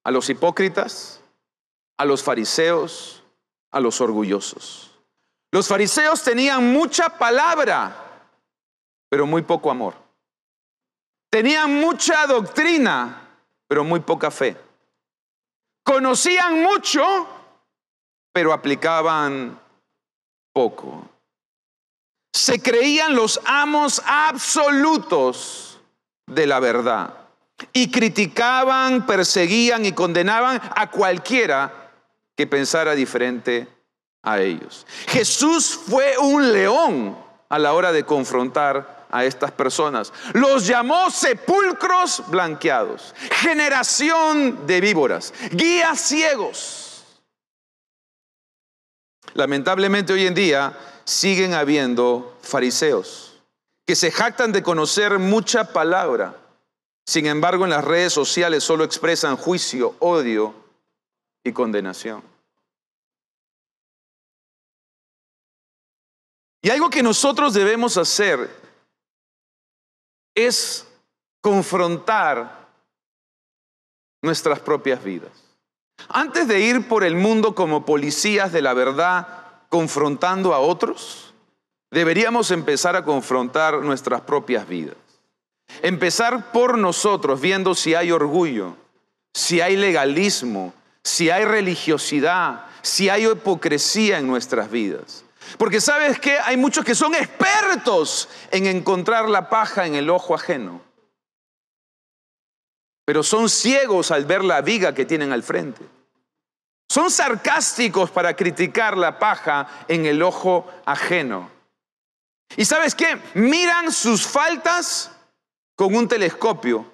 A 0.06 0.12
los 0.12 0.30
hipócritas, 0.30 1.20
a 1.98 2.06
los 2.06 2.24
fariseos, 2.24 3.24
a 3.72 3.82
los 3.82 4.00
orgullosos. 4.00 4.92
Los 5.52 5.68
fariseos 5.68 6.24
tenían 6.24 6.72
mucha 6.72 7.10
palabra, 7.18 8.05
pero 9.10 9.26
muy 9.26 9.42
poco 9.42 9.72
amor. 9.72 9.96
Tenían 11.30 11.74
mucha 11.82 12.26
doctrina, 12.28 13.30
pero 13.68 13.84
muy 13.84 14.00
poca 14.00 14.32
fe. 14.32 14.56
Conocían 15.84 16.62
mucho, 16.62 17.28
pero 18.32 18.54
aplicaban 18.54 19.60
poco. 20.54 21.08
Se 22.34 22.62
creían 22.62 23.16
los 23.16 23.40
amos 23.46 24.02
absolutos 24.06 25.80
de 26.26 26.48
la 26.48 26.60
verdad 26.60 27.14
y 27.72 27.92
criticaban, 27.92 29.06
perseguían 29.06 29.86
y 29.86 29.94
condenaban 29.94 30.62
a 30.76 30.90
cualquiera 30.90 31.92
que 32.36 32.48
pensara 32.48 32.96
diferente 32.96 33.68
a 34.24 34.40
ellos. 34.42 34.86
Jesús 35.08 35.80
fue 35.88 36.18
un 36.18 36.52
león 36.52 37.18
a 37.50 37.60
la 37.60 37.74
hora 37.74 37.92
de 37.92 38.06
confrontar 38.06 38.95
a 39.16 39.26
estas 39.26 39.52
personas. 39.52 40.12
Los 40.34 40.68
llamó 40.68 41.10
sepulcros 41.10 42.24
blanqueados, 42.28 43.14
generación 43.32 44.66
de 44.68 44.82
víboras, 44.82 45.34
guías 45.52 46.00
ciegos. 46.00 47.04
Lamentablemente 49.34 50.14
hoy 50.14 50.28
en 50.28 50.34
día 50.34 50.78
siguen 51.04 51.54
habiendo 51.54 52.38
fariseos 52.42 53.42
que 53.86 53.96
se 53.96 54.12
jactan 54.12 54.52
de 54.52 54.64
conocer 54.64 55.20
mucha 55.20 55.72
palabra 55.74 56.36
sin 57.06 57.28
embargo, 57.28 57.66
en 57.66 57.70
las 57.70 57.86
redes 57.86 58.14
sociales 58.14 58.64
solo 58.64 58.84
expresan 58.84 59.38
juicio, 59.38 59.96
odio 60.00 60.56
y 61.44 61.54
condenación. 61.54 62.24
Y 66.64 66.72
algo 66.72 66.90
que 66.90 67.04
nosotros 67.04 67.54
debemos 67.54 67.96
hacer 67.98 68.65
es 70.36 70.88
confrontar 71.42 72.68
nuestras 74.22 74.60
propias 74.60 75.04
vidas. 75.04 75.32
Antes 76.10 76.48
de 76.48 76.60
ir 76.60 76.88
por 76.88 77.04
el 77.04 77.16
mundo 77.16 77.56
como 77.56 77.86
policías 77.86 78.52
de 78.52 78.62
la 78.62 78.74
verdad 78.74 79.28
confrontando 79.70 80.54
a 80.54 80.60
otros, 80.60 81.34
deberíamos 81.92 82.52
empezar 82.52 82.96
a 82.96 83.04
confrontar 83.04 83.82
nuestras 83.82 84.22
propias 84.22 84.68
vidas. 84.68 84.98
Empezar 85.82 86.52
por 86.52 86.78
nosotros, 86.78 87.42
viendo 87.42 87.74
si 87.74 87.96
hay 87.96 88.12
orgullo, 88.12 88.76
si 89.34 89.62
hay 89.62 89.76
legalismo, 89.76 90.74
si 91.04 91.30
hay 91.30 91.46
religiosidad, 91.46 92.66
si 92.82 93.10
hay 93.10 93.28
hipocresía 93.28 94.20
en 94.20 94.28
nuestras 94.28 94.70
vidas. 94.70 95.25
Porque 95.58 95.82
sabes 95.82 96.20
que 96.20 96.38
hay 96.40 96.58
muchos 96.58 96.84
que 96.84 96.96
son 96.96 97.16
expertos 97.16 98.30
en 98.52 98.66
encontrar 98.66 99.30
la 99.30 99.50
paja 99.50 99.86
en 99.86 99.96
el 99.96 100.10
ojo 100.10 100.36
ajeno. 100.36 100.82
Pero 103.06 103.24
son 103.24 103.50
ciegos 103.50 104.12
al 104.12 104.26
ver 104.26 104.44
la 104.44 104.62
viga 104.62 104.94
que 104.94 105.06
tienen 105.06 105.32
al 105.32 105.44
frente. 105.44 105.86
Son 106.90 107.10
sarcásticos 107.12 108.12
para 108.12 108.36
criticar 108.36 108.98
la 108.98 109.20
paja 109.20 109.68
en 109.88 110.06
el 110.06 110.22
ojo 110.22 110.68
ajeno. 110.86 111.50
¿Y 112.58 112.66
sabes 112.66 112.96
qué? 112.96 113.20
Miran 113.34 113.92
sus 113.92 114.26
faltas 114.26 115.12
con 115.76 115.96
un 115.96 116.08
telescopio, 116.08 116.86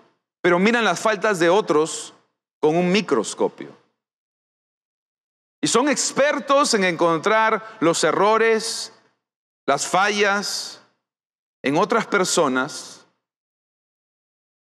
pero 0.41 0.59
miran 0.59 0.83
las 0.83 0.99
faltas 0.99 1.39
de 1.39 1.49
otros 1.49 2.13
con 2.59 2.75
un 2.75 2.91
microscopio. 2.91 3.80
Y 5.61 5.67
son 5.67 5.87
expertos 5.89 6.73
en 6.73 6.83
encontrar 6.83 7.77
los 7.79 8.03
errores, 8.03 8.93
las 9.67 9.87
fallas 9.87 10.81
en 11.61 11.77
otras 11.77 12.07
personas, 12.07 13.05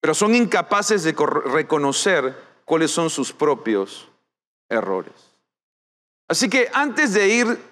pero 0.01 0.13
son 0.13 0.35
incapaces 0.35 1.05
de 1.05 1.15
reconocer 1.47 2.37
cuáles 2.65 2.91
son 2.91 3.11
sus 3.11 3.33
propios 3.33 4.09
errores. 4.69 5.15
Así 6.29 6.51
que 6.51 6.69
antes 6.75 7.15
de 7.15 7.29
ir 7.29 7.63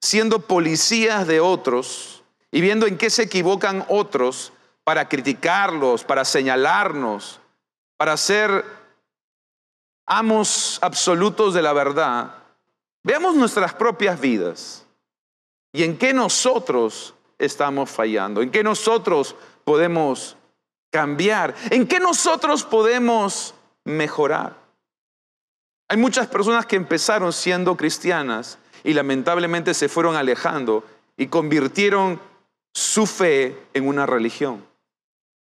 siendo 0.00 0.40
policías 0.40 1.26
de 1.26 1.40
otros 1.40 2.24
y 2.50 2.60
viendo 2.60 2.86
en 2.86 2.98
qué 2.98 3.08
se 3.08 3.22
equivocan 3.22 3.86
otros 3.88 4.52
para 4.84 5.08
criticarlos, 5.08 6.02
para 6.02 6.24
señalarnos, 6.24 7.40
para 7.96 8.16
ser 8.16 8.64
amos 10.06 10.78
absolutos 10.82 11.54
de 11.54 11.62
la 11.62 11.72
verdad, 11.72 12.41
Veamos 13.04 13.34
nuestras 13.34 13.74
propias 13.74 14.20
vidas 14.20 14.86
y 15.72 15.82
en 15.82 15.98
qué 15.98 16.14
nosotros 16.14 17.14
estamos 17.38 17.90
fallando, 17.90 18.42
en 18.42 18.50
qué 18.50 18.62
nosotros 18.62 19.34
podemos 19.64 20.36
cambiar, 20.90 21.54
en 21.70 21.86
qué 21.86 21.98
nosotros 21.98 22.62
podemos 22.62 23.54
mejorar. 23.84 24.56
Hay 25.88 25.96
muchas 25.96 26.28
personas 26.28 26.64
que 26.64 26.76
empezaron 26.76 27.32
siendo 27.32 27.76
cristianas 27.76 28.58
y 28.84 28.92
lamentablemente 28.92 29.74
se 29.74 29.88
fueron 29.88 30.14
alejando 30.14 30.84
y 31.16 31.26
convirtieron 31.26 32.20
su 32.72 33.06
fe 33.06 33.58
en 33.74 33.88
una 33.88 34.06
religión. 34.06 34.64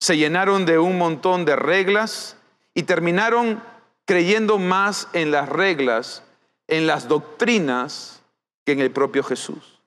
Se 0.00 0.16
llenaron 0.16 0.66
de 0.66 0.78
un 0.78 0.98
montón 0.98 1.44
de 1.44 1.56
reglas 1.56 2.36
y 2.74 2.82
terminaron 2.82 3.62
creyendo 4.04 4.58
más 4.58 5.08
en 5.12 5.30
las 5.30 5.48
reglas 5.48 6.23
en 6.68 6.86
las 6.86 7.08
doctrinas 7.08 8.22
que 8.64 8.72
en 8.72 8.80
el 8.80 8.90
propio 8.90 9.22
Jesús. 9.22 9.80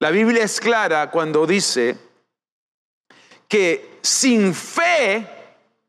La 0.00 0.10
Biblia 0.10 0.42
es 0.42 0.60
clara 0.60 1.10
cuando 1.10 1.46
dice 1.46 1.96
que 3.48 3.98
sin 4.02 4.54
fe 4.54 5.26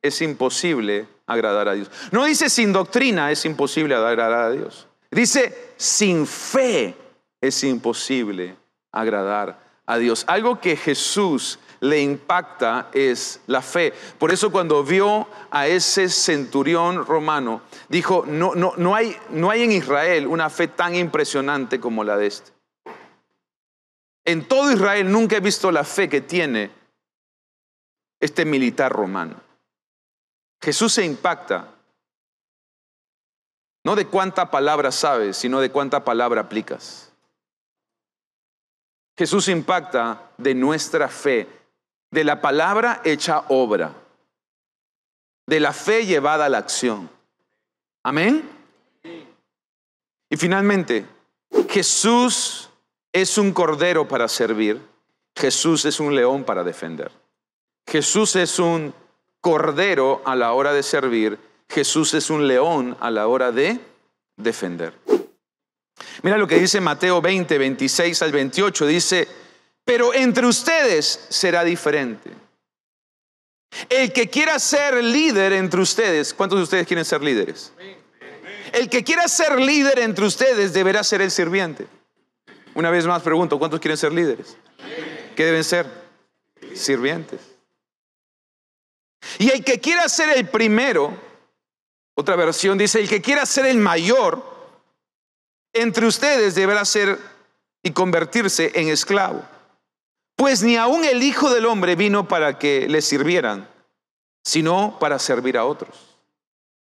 es 0.02 0.22
imposible 0.22 1.08
agradar 1.26 1.68
a 1.68 1.74
Dios. 1.74 1.90
No 2.12 2.26
dice 2.26 2.50
sin 2.50 2.72
doctrina 2.72 3.32
es 3.32 3.44
imposible 3.46 3.96
agradar 3.96 4.34
a 4.34 4.52
Dios. 4.52 4.88
Dice 5.10 5.74
sin 5.78 6.28
fe 6.28 6.96
es 7.42 7.64
imposible 7.64 8.56
agradar 8.92 9.65
a. 9.86 10.26
Algo 10.28 10.60
que 10.60 10.76
Jesús 10.76 11.60
le 11.80 12.02
impacta 12.02 12.90
es 12.94 13.42
la 13.48 13.62
fe. 13.62 13.94
Por 14.18 14.32
eso 14.32 14.52
cuando 14.52 14.84
vio 14.84 15.28
a 15.52 15.68
ese 15.68 16.10
centurión 16.10 17.06
romano, 17.06 17.62
dijo, 17.90 18.26
no, 18.28 18.56
no, 18.56 18.74
no, 18.78 18.96
hay, 18.96 19.16
no 19.30 19.50
hay 19.50 19.64
en 19.64 19.72
Israel 19.72 20.28
una 20.28 20.50
fe 20.50 20.68
tan 20.68 20.96
impresionante 20.96 21.80
como 21.80 22.04
la 22.04 22.18
de 22.18 22.28
este. 22.28 22.52
En 24.26 24.48
todo 24.48 24.72
Israel 24.72 25.12
nunca 25.12 25.38
he 25.38 25.40
visto 25.40 25.72
la 25.72 25.84
fe 25.84 26.10
que 26.10 26.22
tiene 26.22 26.72
este 28.20 28.44
militar 28.44 28.92
romano. 28.92 29.36
Jesús 30.62 30.94
se 30.94 31.06
impacta, 31.06 31.76
no 33.84 33.96
de 33.96 34.08
cuánta 34.08 34.50
palabra 34.50 34.92
sabes, 34.92 35.38
sino 35.38 35.62
de 35.62 35.70
cuánta 35.70 36.04
palabra 36.04 36.42
aplicas. 36.42 37.05
Jesús 39.18 39.48
impacta 39.48 40.32
de 40.38 40.54
nuestra 40.54 41.08
fe 41.08 41.48
de 42.12 42.24
la 42.24 42.42
palabra 42.42 43.02
hecha 43.04 43.44
obra, 43.50 43.94
de 45.46 45.60
la 45.60 45.74
fe 45.74 46.06
llevada 46.06 46.46
a 46.46 46.50
la 46.50 46.60
acción. 46.60 47.10
Amén. 48.04 48.50
Y 50.30 50.38
finalmente, 50.38 51.06
Jesús 51.70 52.70
es 53.14 53.38
un 53.38 53.52
cordero 53.54 54.08
para 54.08 54.28
servir, 54.28 54.82
Jesús 55.36 55.86
es 55.86 56.00
un 56.00 56.16
león 56.16 56.44
para 56.44 56.64
defender. 56.64 57.12
Jesús 57.88 58.36
es 58.36 58.60
un 58.60 58.94
cordero 59.42 60.22
a 60.26 60.36
la 60.36 60.54
hora 60.54 60.74
de 60.74 60.84
servir, 60.84 61.38
Jesús 61.70 62.14
es 62.14 62.30
un 62.30 62.48
león 62.48 62.98
a 63.00 63.12
la 63.12 63.28
hora 63.28 63.52
de 63.52 63.80
defender. 64.38 64.94
Mira 66.24 66.38
lo 66.38 66.48
que 66.48 66.60
dice 66.60 66.82
Mateo 66.82 67.22
20, 67.22 67.58
26 67.58 68.22
al 68.22 68.32
28, 68.32 68.88
dice, 68.88 69.28
pero 69.84 70.14
entre 70.14 70.46
ustedes 70.46 71.28
será 71.30 71.64
diferente. 71.64 72.32
El 73.90 74.12
que 74.12 74.30
quiera 74.30 74.58
ser 74.60 75.04
líder 75.04 75.54
entre 75.54 75.82
ustedes, 75.82 76.34
¿cuántos 76.34 76.60
de 76.60 76.64
ustedes 76.64 76.88
quieren 76.88 77.06
ser 77.06 77.22
líderes? 77.22 77.74
El 78.74 78.90
que 78.90 79.04
quiera 79.04 79.28
ser 79.28 79.60
líder 79.60 80.00
entre 80.00 80.26
ustedes 80.26 80.74
deberá 80.74 81.04
ser 81.04 81.22
el 81.22 81.32
sirviente. 81.32 81.88
Una 82.74 82.90
vez 82.90 83.06
más 83.06 83.22
pregunto, 83.22 83.60
¿cuántos 83.60 83.80
quieren 83.80 83.98
ser 83.98 84.12
líderes? 84.12 84.58
¿Qué 85.36 85.46
deben 85.46 85.64
ser? 85.64 85.88
Sirvientes. 86.74 87.40
Y 89.40 89.50
el 89.50 89.64
que 89.64 89.80
quiera 89.80 90.08
ser 90.10 90.38
el 90.38 90.48
primero, 90.48 91.14
otra 92.16 92.36
versión 92.36 92.78
dice, 92.78 93.00
el 93.00 93.10
que 93.10 93.22
quiera 93.22 93.46
ser 93.46 93.66
el 93.66 93.78
mayor, 93.78 94.55
entre 95.76 96.08
ustedes 96.08 96.56
deberá 96.56 96.86
ser 96.86 97.20
y 97.84 97.92
convertirse 97.92 98.72
en 98.74 98.88
esclavo. 98.88 99.44
Pues 100.36 100.64
ni 100.64 100.78
aun 100.78 101.06
el 101.06 101.22
Hijo 101.22 101.54
del 101.54 101.66
Hombre 101.66 101.96
vino 101.96 102.28
para 102.28 102.58
que 102.58 102.88
le 102.90 103.02
sirvieran, 103.02 103.70
sino 104.44 104.98
para 105.00 105.20
servir 105.20 105.58
a 105.58 105.66
otros 105.66 106.18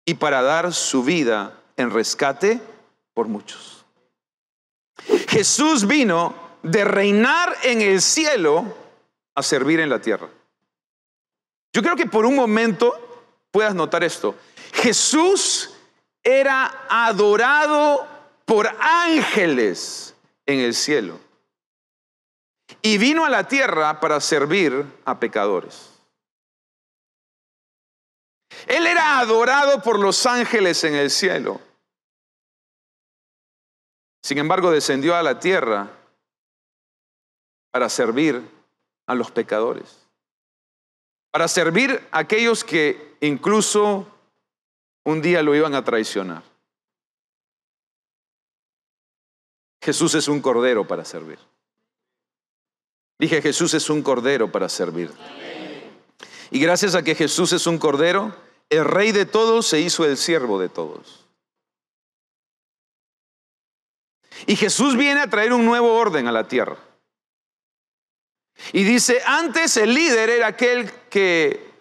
y 0.06 0.14
para 0.14 0.42
dar 0.42 0.74
su 0.74 1.04
vida 1.04 1.58
en 1.78 1.90
rescate 1.90 2.62
por 3.14 3.28
muchos. 3.28 3.86
Jesús 5.28 5.88
vino 5.88 6.36
de 6.62 6.84
reinar 6.84 7.56
en 7.64 7.82
el 7.82 8.02
cielo 8.02 8.78
a 9.36 9.42
servir 9.42 9.80
en 9.80 9.90
la 9.90 10.02
tierra. 10.02 10.30
Yo 11.74 11.82
creo 11.82 11.96
que 11.96 12.06
por 12.06 12.26
un 12.26 12.36
momento 12.36 12.94
puedas 13.52 13.74
notar 13.74 14.04
esto. 14.04 14.36
Jesús 14.74 15.74
era 16.24 16.86
adorado 16.90 18.11
por 18.52 18.68
ángeles 18.82 20.14
en 20.46 20.60
el 20.60 20.74
cielo 20.74 21.18
y 22.82 22.98
vino 22.98 23.24
a 23.24 23.30
la 23.30 23.48
tierra 23.48 24.02
para 24.02 24.20
servir 24.20 24.86
a 25.06 25.18
pecadores. 25.18 25.90
Él 28.68 28.88
era 28.88 29.20
adorado 29.20 29.82
por 29.82 29.98
los 29.98 30.26
ángeles 30.26 30.84
en 30.84 30.96
el 30.96 31.10
cielo. 31.10 31.62
Sin 34.22 34.38
embargo, 34.38 34.70
descendió 34.70 35.16
a 35.16 35.24
la 35.24 35.40
tierra 35.40 35.90
para 37.72 37.88
servir 37.88 38.46
a 39.06 39.16
los 39.16 39.32
pecadores. 39.32 40.10
Para 41.32 41.48
servir 41.48 42.06
a 42.12 42.20
aquellos 42.20 42.66
que 42.66 43.16
incluso 43.22 44.06
un 45.06 45.22
día 45.22 45.42
lo 45.42 45.56
iban 45.56 45.74
a 45.74 45.86
traicionar. 45.86 46.51
Jesús 49.82 50.14
es 50.16 50.28
un 50.28 50.42
cordero 50.42 50.88
para 50.88 51.04
servir. 51.04 51.40
Dije, 53.18 53.42
Jesús 53.42 53.74
es 53.74 53.90
un 53.90 54.02
cordero 54.02 54.52
para 54.52 54.70
servir. 54.70 55.12
Y 56.52 56.60
gracias 56.60 56.96
a 56.96 57.04
que 57.04 57.16
Jesús 57.16 57.54
es 57.54 57.66
un 57.68 57.78
cordero, 57.78 58.36
el 58.70 58.86
rey 58.86 59.12
de 59.12 59.26
todos 59.26 59.68
se 59.68 59.80
hizo 59.80 60.06
el 60.06 60.18
siervo 60.18 60.60
de 60.60 60.70
todos. 60.70 61.26
Y 64.48 64.56
Jesús 64.56 64.98
viene 64.98 65.22
a 65.22 65.30
traer 65.30 65.54
un 65.54 65.66
nuevo 65.66 65.94
orden 65.94 66.28
a 66.28 66.32
la 66.32 66.48
tierra. 66.48 66.78
Y 68.74 68.84
dice, 68.84 69.22
antes 69.26 69.78
el 69.78 69.94
líder 69.94 70.30
era 70.30 70.48
aquel 70.48 70.92
que 71.10 71.72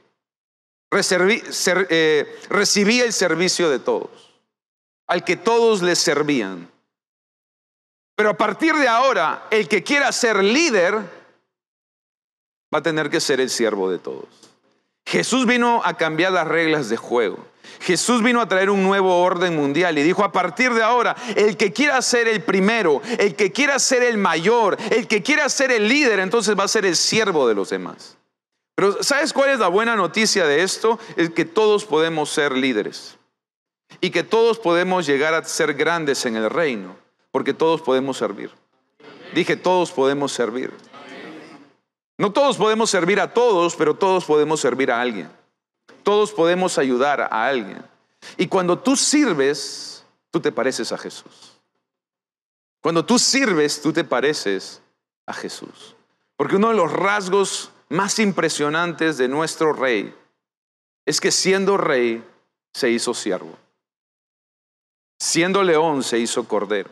eh, 0.93 2.39
recibía 2.49 3.05
el 3.05 3.13
servicio 3.13 3.71
de 3.71 3.79
todos, 3.79 4.11
al 5.07 5.25
que 5.25 5.37
todos 5.37 5.83
les 5.83 5.99
servían. 5.99 6.71
Pero 8.21 8.29
a 8.29 8.37
partir 8.37 8.75
de 8.75 8.87
ahora, 8.87 9.47
el 9.51 9.67
que 9.67 9.83
quiera 9.83 10.13
ser 10.13 10.45
líder 10.45 10.95
va 10.95 12.81
a 12.81 12.83
tener 12.83 13.09
que 13.09 13.19
ser 13.19 13.41
el 13.41 13.49
siervo 13.49 13.91
de 13.91 13.97
todos. 13.97 14.27
Jesús 15.07 15.47
vino 15.47 15.81
a 15.83 15.95
cambiar 15.97 16.33
las 16.33 16.47
reglas 16.47 16.91
de 16.91 16.99
juego. 16.99 17.39
Jesús 17.81 18.23
vino 18.23 18.43
a 18.43 18.47
traer 18.47 18.69
un 18.69 18.83
nuevo 18.83 19.23
orden 19.23 19.57
mundial 19.57 19.97
y 19.97 20.03
dijo, 20.03 20.23
a 20.23 20.33
partir 20.33 20.75
de 20.75 20.83
ahora, 20.83 21.17
el 21.35 21.57
que 21.57 21.73
quiera 21.73 22.03
ser 22.03 22.29
el 22.29 22.43
primero, 22.43 23.01
el 23.19 23.35
que 23.37 23.53
quiera 23.53 23.79
ser 23.79 24.03
el 24.03 24.19
mayor, 24.19 24.77
el 24.91 25.07
que 25.09 25.23
quiera 25.23 25.49
ser 25.49 25.73
el 25.73 25.89
líder, 25.89 26.21
entonces 26.21 26.55
va 26.59 26.65
a 26.65 26.69
ser 26.69 26.85
el 26.85 26.97
siervo 26.97 27.49
de 27.49 27.55
los 27.55 27.71
demás. 27.71 28.19
Pero 28.75 29.03
¿sabes 29.03 29.33
cuál 29.33 29.49
es 29.49 29.61
la 29.61 29.69
buena 29.69 29.97
noticia 29.97 30.47
de 30.47 30.63
esto? 30.63 30.99
Es 31.17 31.31
que 31.31 31.47
todos 31.47 31.87
podemos 31.87 32.29
ser 32.29 32.53
líderes 32.53 33.17
y 34.03 34.11
que 34.11 34.25
todos 34.25 34.59
podemos 34.59 35.07
llegar 35.07 35.33
a 35.33 35.43
ser 35.43 35.73
grandes 35.73 36.27
en 36.27 36.37
el 36.37 36.51
reino, 36.51 37.00
porque 37.31 37.55
todos 37.55 37.81
podemos 37.81 38.17
servir. 38.17 38.51
Dije, 39.35 39.57
todos 39.57 39.93
podemos 39.93 40.33
servir. 40.33 40.73
No 42.19 42.33
todos 42.33 42.57
podemos 42.57 42.91
servir 42.91 43.21
a 43.21 43.33
todos, 43.33 43.77
pero 43.77 43.95
todos 43.95 44.25
podemos 44.25 44.61
servir 44.61 44.91
a 44.91 45.01
alguien. 45.01 45.31
Todos 46.03 46.33
podemos 46.33 46.77
ayudar 46.79 47.21
a 47.21 47.47
alguien. 47.47 47.83
Y 48.37 48.47
cuando 48.47 48.79
tú 48.79 48.97
sirves, 48.97 50.05
tú 50.31 50.41
te 50.41 50.53
pareces 50.53 50.93
a 50.93 50.99
Jesús. 50.99 51.59
Cuando 52.83 53.05
tú 53.05 53.19
sirves, 53.19 53.81
tú 53.81 53.93
te 53.93 54.05
pareces 54.05 54.83
a 55.27 55.33
Jesús. 55.33 55.95
Porque 56.37 56.57
uno 56.57 56.69
de 56.69 56.75
los 56.75 56.93
rasgos 56.93 57.71
más 57.89 58.19
impresionantes 58.19 59.19
de 59.19 59.29
nuestro 59.29 59.73
rey 59.73 60.15
es 61.05 61.21
que 61.21 61.31
siendo 61.31 61.77
rey 61.77 62.25
se 62.73 62.91
hizo 62.91 63.15
siervo. 63.15 63.57
Siendo 65.19 65.63
león 65.63 66.03
se 66.03 66.19
hizo 66.19 66.47
cordero. 66.49 66.91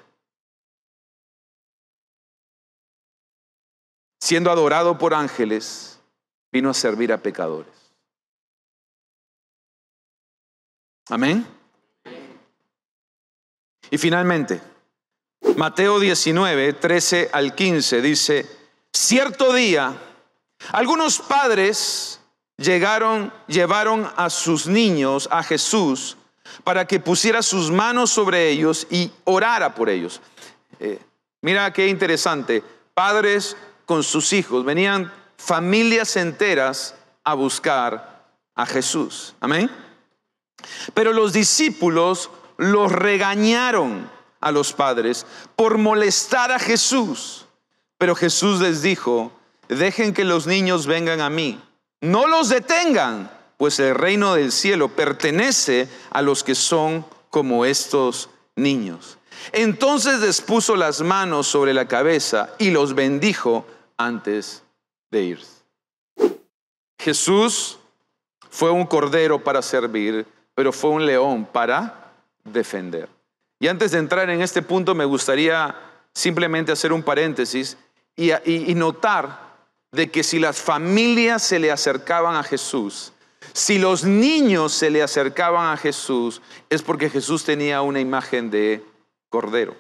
Siendo 4.29 4.51
adorado 4.51 4.99
por 4.99 5.15
ángeles, 5.15 5.99
vino 6.53 6.69
a 6.69 6.75
servir 6.75 7.15
a 7.15 7.17
pecadores. 7.17 7.73
Amén. 11.09 11.47
Y 13.91 13.97
finalmente, 13.97 14.61
Mateo 15.57 15.99
19, 15.99 16.75
13 16.75 17.31
al 17.33 17.55
15 17.55 18.03
dice, 18.03 18.47
cierto 18.93 19.55
día, 19.55 19.97
algunos 20.73 21.21
padres 21.21 22.21
llegaron, 22.59 23.33
llevaron 23.47 24.13
a 24.15 24.29
sus 24.29 24.67
niños 24.67 25.27
a 25.33 25.43
Jesús 25.43 26.19
para 26.65 26.87
que 26.87 27.01
pusiera 27.01 27.41
sus 27.41 27.71
manos 27.71 28.11
sobre 28.11 28.51
ellos 28.51 28.87
y 28.91 29.11
orara 29.25 29.75
por 29.75 29.89
ellos. 29.89 30.21
Eh, 30.81 31.01
mira 31.41 31.73
qué 31.73 31.89
interesante, 31.89 32.63
padres 32.93 33.57
con 33.89 34.03
sus 34.03 34.35
hijos, 34.35 34.67
venían 34.67 35.11
familias 35.39 36.15
enteras 36.17 36.95
a 37.25 37.33
buscar 37.33 38.23
a 38.55 38.67
Jesús. 38.67 39.35
Amén. 39.41 39.71
Pero 40.93 41.15
los 41.15 41.33
discípulos 41.33 42.31
los 42.59 42.93
regañaron 42.93 44.11
a 44.43 44.53
los 44.53 44.75
padres 44.75 45.25
por 45.57 45.79
molestar 45.79 46.53
a 46.53 46.59
Jesús. 46.59 47.47
Pero 47.97 48.15
Jesús 48.15 48.61
les 48.61 48.83
dijo, 48.83 49.33
dejen 49.69 50.13
que 50.13 50.25
los 50.25 50.47
niños 50.47 50.87
vengan 50.87 51.23
a 51.23 51.31
mí, 51.31 51.59
no 52.03 52.27
los 52.27 52.51
detengan, 52.51 53.31
pues 53.57 53.81
el 53.81 53.95
reino 53.95 54.35
del 54.35 54.53
cielo 54.53 54.89
pertenece 54.89 55.89
a 56.11 56.21
los 56.21 56.45
que 56.45 56.55
son 56.55 57.07
como 57.31 57.65
estos 57.65 58.29
niños. 58.55 59.17
Entonces 59.53 60.21
les 60.21 60.43
puso 60.43 60.77
las 60.77 61.01
manos 61.01 61.47
sobre 61.47 61.73
la 61.73 61.89
cabeza 61.89 62.51
y 62.59 62.71
los 62.71 62.95
bendijo 62.95 63.65
antes 63.99 64.63
de 65.11 65.23
ir. 65.23 65.41
Jesús 66.99 67.79
fue 68.49 68.71
un 68.71 68.87
cordero 68.87 69.43
para 69.45 69.61
servir 69.61 70.27
pero 70.59 70.73
fue 70.73 70.91
un 70.91 71.07
león 71.07 71.45
para 71.45 72.11
defender. 72.43 73.09
Y 73.61 73.69
antes 73.69 73.93
de 73.93 73.99
entrar 73.99 74.29
en 74.29 74.43
este 74.43 74.61
punto, 74.61 74.93
me 74.93 75.05
gustaría 75.05 75.73
simplemente 76.13 76.73
hacer 76.73 76.93
un 76.93 77.05
paréntesis 77.05 77.77
y, 78.17 78.33
notar 78.75 79.55
de 79.93 80.11
que 80.11 80.25
si 80.25 80.41
las 80.41 80.61
familias 80.61 81.45
se 81.45 81.61
le 81.61 81.71
acercaban 81.71 82.35
a 82.35 82.43
Jesús, 82.43 83.13
si 83.53 83.79
los 83.79 84.03
niños 84.03 84.73
se 84.73 84.91
le 84.91 85.01
acercaban 85.01 85.73
a 85.73 85.77
Jesús, 85.77 86.43
es 86.69 86.83
porque 86.83 87.09
Jesús 87.09 87.45
tenía 87.45 87.81
una 87.83 88.01
imagen 88.01 88.51
de 88.51 88.85
cordero. 89.29 89.77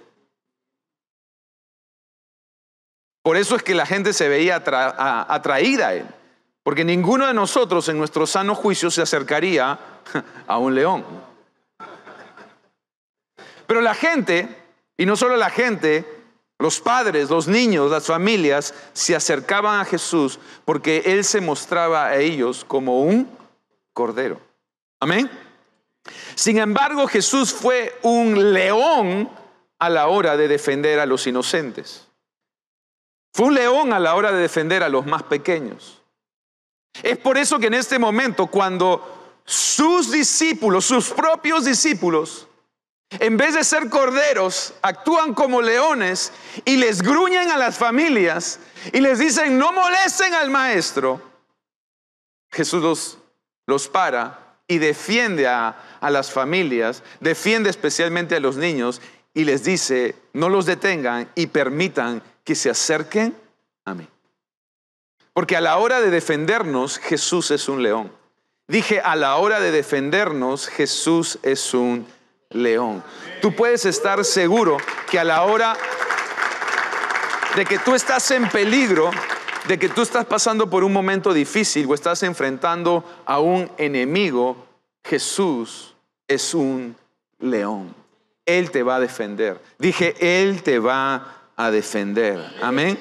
Por 3.23 3.37
eso 3.37 3.57
es 3.57 3.63
que 3.63 3.75
la 3.75 3.87
gente 3.87 4.13
se 4.13 4.29
veía 4.29 4.57
atraída 4.57 5.89
a 5.89 5.95
él. 5.95 6.07
Porque 6.63 6.85
ninguno 6.85 7.27
de 7.27 7.35
nosotros 7.35 7.89
en 7.89 7.99
nuestro 7.99 8.27
sano 8.27 8.55
juicio 8.55 8.91
se 8.91 9.03
acercaría 9.03 9.79
a 10.47 10.59
un 10.59 10.75
león. 10.75 11.05
Pero 13.67 13.81
la 13.81 13.95
gente, 13.95 14.49
y 14.97 15.07
no 15.07 15.17
solo 15.17 15.37
la 15.37 15.51
gente, 15.51 16.05
los 16.59 16.81
padres, 16.81 17.31
los 17.31 17.47
niños, 17.47 17.91
las 17.91 18.07
familias, 18.07 18.75
se 18.93 19.15
acercaban 19.15 19.81
a 19.81 19.85
Jesús 19.85 20.41
porque 20.65 21.03
Él 21.07 21.25
se 21.25 21.41
mostraba 21.41 22.07
a 22.07 22.17
ellos 22.17 22.65
como 22.67 23.03
un 23.03 23.29
cordero. 23.93 24.41
Amén. 25.01 25.31
Sin 26.35 26.59
embargo, 26.59 27.07
Jesús 27.07 27.53
fue 27.53 27.97
un 28.03 28.53
león 28.53 29.29
a 29.79 29.89
la 29.89 30.09
hora 30.09 30.37
de 30.37 30.49
defender 30.49 30.99
a 30.99 31.07
los 31.07 31.27
inocentes. 31.27 32.08
Fue 33.33 33.47
un 33.47 33.55
león 33.55 33.93
a 33.93 34.01
la 34.01 34.15
hora 34.15 34.33
de 34.33 34.41
defender 34.41 34.83
a 34.83 34.89
los 34.89 35.07
más 35.07 35.23
pequeños. 35.23 36.03
Es 37.03 37.19
por 37.19 37.39
eso 37.39 37.59
que 37.59 37.67
en 37.67 37.75
este 37.75 37.99
momento, 37.99 38.47
cuando 38.47 39.41
sus 39.45 40.11
discípulos, 40.11 40.85
sus 40.85 41.11
propios 41.11 41.65
discípulos, 41.65 42.49
en 43.11 43.37
vez 43.37 43.55
de 43.55 43.65
ser 43.65 43.89
corderos, 43.89 44.75
actúan 44.83 45.33
como 45.33 45.63
leones 45.63 46.33
y 46.65 46.77
les 46.77 47.01
gruñen 47.01 47.51
a 47.51 47.57
las 47.57 47.79
familias 47.79 48.61
y 48.93 49.01
les 49.01 49.19
dicen, 49.19 49.59
no 49.59 49.73
molesten 49.73 50.35
al 50.35 50.51
maestro, 50.51 51.23
Jesús 52.51 52.83
los, 52.83 53.19
los 53.67 53.89
para 53.89 54.57
y 54.67 54.79
defiende 54.79 55.47
a, 55.47 55.99
a 56.01 56.11
las 56.11 56.31
familias, 56.31 57.03
defiende 57.21 57.71
especialmente 57.71 58.37
a 58.37 58.41
los 58.41 58.57
niños 58.57 59.01
y 59.33 59.45
les 59.45 59.65
dice, 59.65 60.15
no 60.35 60.51
los 60.51 60.67
detengan 60.67 61.31
y 61.35 61.47
permitan 61.47 62.23
que 62.49 62.55
se 62.55 62.71
acerquen 62.71 63.37
a 63.85 63.93
mí. 63.93 64.09
Porque 65.35 65.55
a 65.55 65.61
la 65.61 65.77
hora 65.77 66.01
de 66.01 66.09
defendernos, 66.09 66.97
Jesús 66.97 67.51
es 67.51 67.69
un 67.69 67.83
león. 67.83 68.11
Dije, 68.67 69.03
a 69.03 69.17
la 69.17 69.37
hora 69.37 69.61
de 69.61 69.71
defendernos, 69.71 70.67
Jesús 70.67 71.39
es 71.43 71.75
un 71.75 72.07
león. 72.49 73.05
Tú 73.43 73.55
puedes 73.55 73.85
estar 73.85 74.25
seguro 74.25 74.79
que 75.11 75.19
a 75.19 75.25
la 75.25 75.43
hora 75.43 75.77
de 77.55 77.67
que 77.67 77.79
tú 77.81 77.95
estás 77.95 78.31
en 78.31 78.49
peligro, 78.49 79.11
de 79.67 79.79
que 79.79 79.91
tú 79.91 80.01
estás 80.01 80.25
pasando 80.25 80.71
por 80.71 80.85
un 80.85 80.93
momento 80.95 81.35
difícil 81.35 81.87
o 81.87 81.93
estás 81.93 82.23
enfrentando 82.23 83.05
a 83.27 83.41
un 83.41 83.71
enemigo, 83.77 84.57
Jesús 85.05 85.95
es 86.27 86.55
un 86.55 86.97
león. 87.41 87.95
Él 88.47 88.71
te 88.71 88.83
va 88.83 88.97
a 88.97 89.01
defender. 89.01 89.61
Dije, 89.79 90.15
Él 90.19 90.63
te 90.63 90.79
va 90.79 91.15
a 91.17 91.38
defender. 91.71 92.39
Amén. 92.63 92.99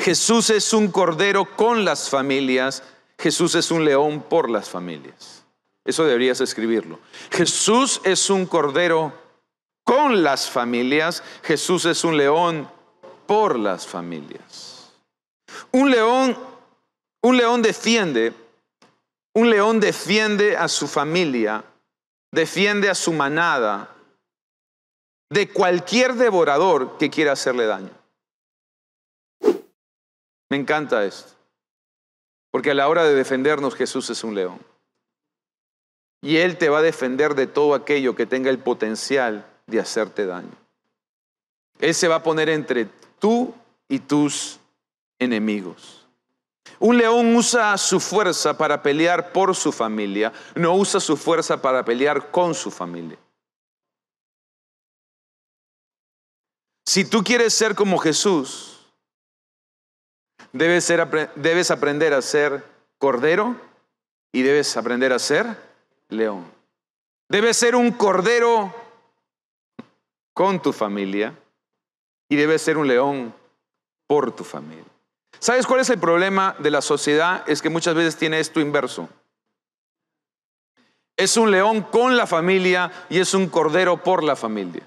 Jesús 0.00 0.50
es 0.50 0.72
un 0.72 0.90
cordero 0.90 1.44
con 1.56 1.84
las 1.84 2.08
familias, 2.08 2.82
Jesús 3.18 3.54
es 3.54 3.70
un 3.70 3.84
león 3.84 4.22
por 4.22 4.50
las 4.50 4.68
familias. 4.68 5.44
Eso 5.84 6.04
deberías 6.04 6.40
escribirlo. 6.40 6.98
Jesús 7.30 8.00
es 8.04 8.30
un 8.30 8.46
cordero 8.46 9.12
con 9.84 10.22
las 10.22 10.50
familias, 10.50 11.22
Jesús 11.42 11.84
es 11.84 12.04
un 12.04 12.16
león 12.16 12.68
por 13.26 13.58
las 13.58 13.86
familias. 13.86 14.92
Un 15.72 15.90
león, 15.90 16.36
un 17.20 17.36
león 17.36 17.60
defiende, 17.60 18.32
un 19.34 19.50
león 19.50 19.78
defiende 19.78 20.56
a 20.56 20.68
su 20.68 20.88
familia, 20.88 21.62
defiende 22.32 22.88
a 22.88 22.94
su 22.94 23.12
manada 23.12 23.93
de 25.34 25.48
cualquier 25.48 26.14
devorador 26.14 26.96
que 26.96 27.10
quiera 27.10 27.32
hacerle 27.32 27.66
daño. 27.66 27.90
Me 30.48 30.56
encanta 30.56 31.04
esto. 31.04 31.32
Porque 32.52 32.70
a 32.70 32.74
la 32.74 32.88
hora 32.88 33.02
de 33.02 33.16
defendernos 33.16 33.74
Jesús 33.74 34.08
es 34.10 34.22
un 34.22 34.36
león. 34.36 34.60
Y 36.22 36.36
Él 36.36 36.56
te 36.56 36.68
va 36.68 36.78
a 36.78 36.82
defender 36.82 37.34
de 37.34 37.48
todo 37.48 37.74
aquello 37.74 38.14
que 38.14 38.26
tenga 38.26 38.48
el 38.48 38.60
potencial 38.60 39.44
de 39.66 39.80
hacerte 39.80 40.24
daño. 40.24 40.56
Él 41.80 41.94
se 41.94 42.06
va 42.06 42.16
a 42.16 42.22
poner 42.22 42.48
entre 42.48 42.86
tú 43.18 43.52
y 43.88 43.98
tus 43.98 44.60
enemigos. 45.18 46.06
Un 46.78 46.96
león 46.96 47.34
usa 47.34 47.76
su 47.76 47.98
fuerza 47.98 48.56
para 48.56 48.80
pelear 48.84 49.32
por 49.32 49.56
su 49.56 49.72
familia, 49.72 50.32
no 50.54 50.76
usa 50.76 51.00
su 51.00 51.16
fuerza 51.16 51.60
para 51.60 51.84
pelear 51.84 52.30
con 52.30 52.54
su 52.54 52.70
familia. 52.70 53.18
Si 56.86 57.04
tú 57.04 57.24
quieres 57.24 57.54
ser 57.54 57.74
como 57.74 57.98
Jesús, 57.98 58.74
Debes, 60.54 61.70
aprender 61.72 62.14
a 62.14 62.22
ser 62.22 62.64
cordero 62.98 63.56
y 64.32 64.42
debes 64.42 64.76
aprender 64.76 65.12
a 65.12 65.18
ser 65.18 65.58
león. 66.08 66.46
Debes 67.28 67.56
ser 67.56 67.74
un 67.74 67.90
cordero 67.90 68.72
con 70.32 70.62
tu 70.62 70.72
familia 70.72 71.36
y 72.28 72.36
debes 72.36 72.62
ser 72.62 72.78
un 72.78 72.86
león 72.86 73.34
por 74.06 74.30
tu 74.30 74.44
familia. 74.44 74.84
¿Sabes 75.40 75.66
cuál 75.66 75.80
es 75.80 75.90
el 75.90 75.98
problema 75.98 76.54
de 76.60 76.70
la 76.70 76.82
sociedad? 76.82 77.42
Es 77.48 77.60
que 77.60 77.68
muchas 77.68 77.96
veces 77.96 78.16
tiene 78.16 78.38
esto 78.38 78.60
inverso. 78.60 79.08
Es 81.16 81.36
un 81.36 81.50
león 81.50 81.82
con 81.82 82.16
la 82.16 82.28
familia 82.28 82.92
y 83.08 83.18
es 83.18 83.34
un 83.34 83.48
cordero 83.48 84.04
por 84.04 84.22
la 84.22 84.36
familia. 84.36 84.86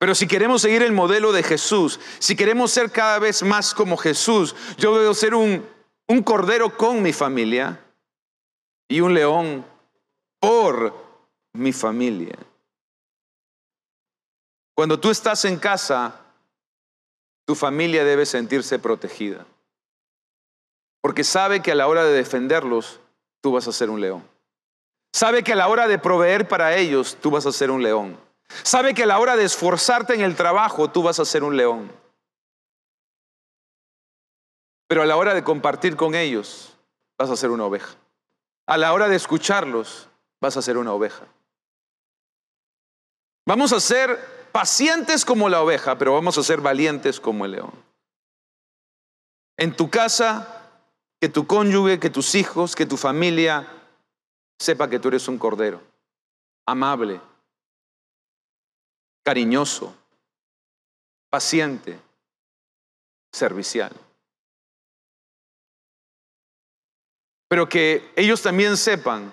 Pero 0.00 0.14
si 0.14 0.26
queremos 0.26 0.62
seguir 0.62 0.82
el 0.82 0.92
modelo 0.92 1.30
de 1.30 1.42
Jesús, 1.42 2.00
si 2.18 2.34
queremos 2.34 2.70
ser 2.70 2.90
cada 2.90 3.18
vez 3.18 3.42
más 3.42 3.74
como 3.74 3.98
Jesús, 3.98 4.56
yo 4.78 4.98
debo 4.98 5.12
ser 5.12 5.34
un, 5.34 5.62
un 6.08 6.22
cordero 6.22 6.74
con 6.74 7.02
mi 7.02 7.12
familia 7.12 7.78
y 8.88 9.02
un 9.02 9.12
león 9.12 9.62
por 10.40 10.94
mi 11.52 11.74
familia. 11.74 12.34
Cuando 14.74 14.98
tú 14.98 15.10
estás 15.10 15.44
en 15.44 15.58
casa, 15.58 16.18
tu 17.46 17.54
familia 17.54 18.02
debe 18.02 18.24
sentirse 18.24 18.78
protegida. 18.78 19.44
Porque 21.02 21.24
sabe 21.24 21.60
que 21.60 21.72
a 21.72 21.74
la 21.74 21.88
hora 21.88 22.04
de 22.04 22.14
defenderlos, 22.14 23.00
tú 23.42 23.52
vas 23.52 23.68
a 23.68 23.72
ser 23.72 23.90
un 23.90 24.00
león. 24.00 24.26
Sabe 25.12 25.42
que 25.42 25.52
a 25.52 25.56
la 25.56 25.68
hora 25.68 25.88
de 25.88 25.98
proveer 25.98 26.48
para 26.48 26.74
ellos, 26.74 27.18
tú 27.20 27.30
vas 27.30 27.44
a 27.44 27.52
ser 27.52 27.70
un 27.70 27.82
león. 27.82 28.29
Sabe 28.62 28.94
que 28.94 29.04
a 29.04 29.06
la 29.06 29.18
hora 29.18 29.36
de 29.36 29.44
esforzarte 29.44 30.14
en 30.14 30.20
el 30.20 30.36
trabajo, 30.36 30.90
tú 30.90 31.02
vas 31.02 31.18
a 31.18 31.24
ser 31.24 31.44
un 31.44 31.56
león. 31.56 31.90
Pero 34.88 35.02
a 35.02 35.06
la 35.06 35.16
hora 35.16 35.34
de 35.34 35.44
compartir 35.44 35.96
con 35.96 36.14
ellos, 36.14 36.76
vas 37.18 37.30
a 37.30 37.36
ser 37.36 37.50
una 37.50 37.64
oveja. 37.64 37.94
A 38.66 38.76
la 38.76 38.92
hora 38.92 39.08
de 39.08 39.16
escucharlos, 39.16 40.08
vas 40.40 40.56
a 40.56 40.62
ser 40.62 40.76
una 40.76 40.92
oveja. 40.92 41.26
Vamos 43.46 43.72
a 43.72 43.80
ser 43.80 44.18
pacientes 44.52 45.24
como 45.24 45.48
la 45.48 45.62
oveja, 45.62 45.96
pero 45.96 46.14
vamos 46.14 46.36
a 46.38 46.42
ser 46.42 46.60
valientes 46.60 47.20
como 47.20 47.44
el 47.44 47.52
león. 47.52 47.72
En 49.56 49.76
tu 49.76 49.90
casa, 49.90 50.60
que 51.20 51.28
tu 51.28 51.46
cónyuge, 51.46 52.00
que 52.00 52.10
tus 52.10 52.34
hijos, 52.34 52.74
que 52.74 52.86
tu 52.86 52.96
familia 52.96 53.68
sepa 54.58 54.88
que 54.88 54.98
tú 54.98 55.08
eres 55.08 55.28
un 55.28 55.38
cordero, 55.38 55.82
amable, 56.66 57.20
cariñoso, 59.22 59.94
paciente, 61.30 61.98
servicial. 63.32 63.92
Pero 67.48 67.68
que 67.68 68.12
ellos 68.16 68.42
también 68.42 68.76
sepan 68.76 69.32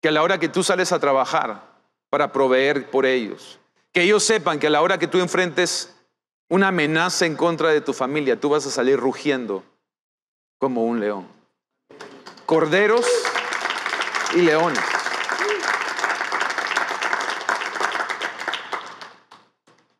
que 0.00 0.08
a 0.08 0.12
la 0.12 0.22
hora 0.22 0.38
que 0.38 0.48
tú 0.48 0.62
sales 0.62 0.92
a 0.92 1.00
trabajar 1.00 1.62
para 2.10 2.32
proveer 2.32 2.90
por 2.90 3.06
ellos, 3.06 3.58
que 3.92 4.02
ellos 4.02 4.22
sepan 4.22 4.58
que 4.58 4.66
a 4.66 4.70
la 4.70 4.82
hora 4.82 4.98
que 4.98 5.08
tú 5.08 5.18
enfrentes 5.18 5.94
una 6.48 6.68
amenaza 6.68 7.26
en 7.26 7.36
contra 7.36 7.70
de 7.70 7.80
tu 7.80 7.92
familia, 7.92 8.40
tú 8.40 8.50
vas 8.50 8.66
a 8.66 8.70
salir 8.70 8.98
rugiendo 8.98 9.64
como 10.58 10.84
un 10.84 11.00
león. 11.00 11.28
Corderos 12.46 13.06
y 14.34 14.42
leones. 14.42 14.97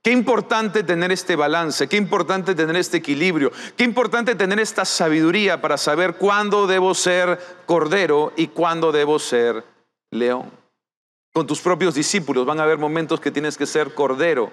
Qué 0.09 0.13
importante 0.13 0.85
tener 0.85 1.13
este 1.13 1.37
balance, 1.37 1.87
qué 1.87 1.99
importante 1.99 2.55
tener 2.55 2.77
este 2.77 2.97
equilibrio, 2.97 3.53
qué 3.77 3.85
importante 3.85 4.35
tener 4.35 4.59
esta 4.59 4.87
sabiduría 4.87 5.61
para 5.61 5.77
saber 5.77 6.15
cuándo 6.15 6.67
debo 6.67 6.95
ser 6.95 7.39
cordero 7.67 8.33
y 8.35 8.47
cuándo 8.47 8.91
debo 8.91 9.19
ser 9.19 9.65
león. 10.11 10.51
Con 11.35 11.47
tus 11.47 11.61
propios 11.61 11.95
discípulos 11.95 12.47
van 12.47 12.59
a 12.59 12.63
haber 12.63 12.79
momentos 12.79 13.21
que 13.21 13.31
tienes 13.31 13.59
que 13.59 13.67
ser 13.67 13.93
cordero 13.93 14.51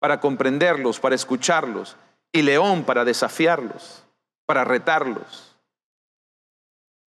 para 0.00 0.18
comprenderlos, 0.18 0.98
para 0.98 1.14
escucharlos, 1.14 1.96
y 2.32 2.42
león 2.42 2.82
para 2.82 3.04
desafiarlos, 3.04 4.02
para 4.46 4.64
retarlos. 4.64 5.54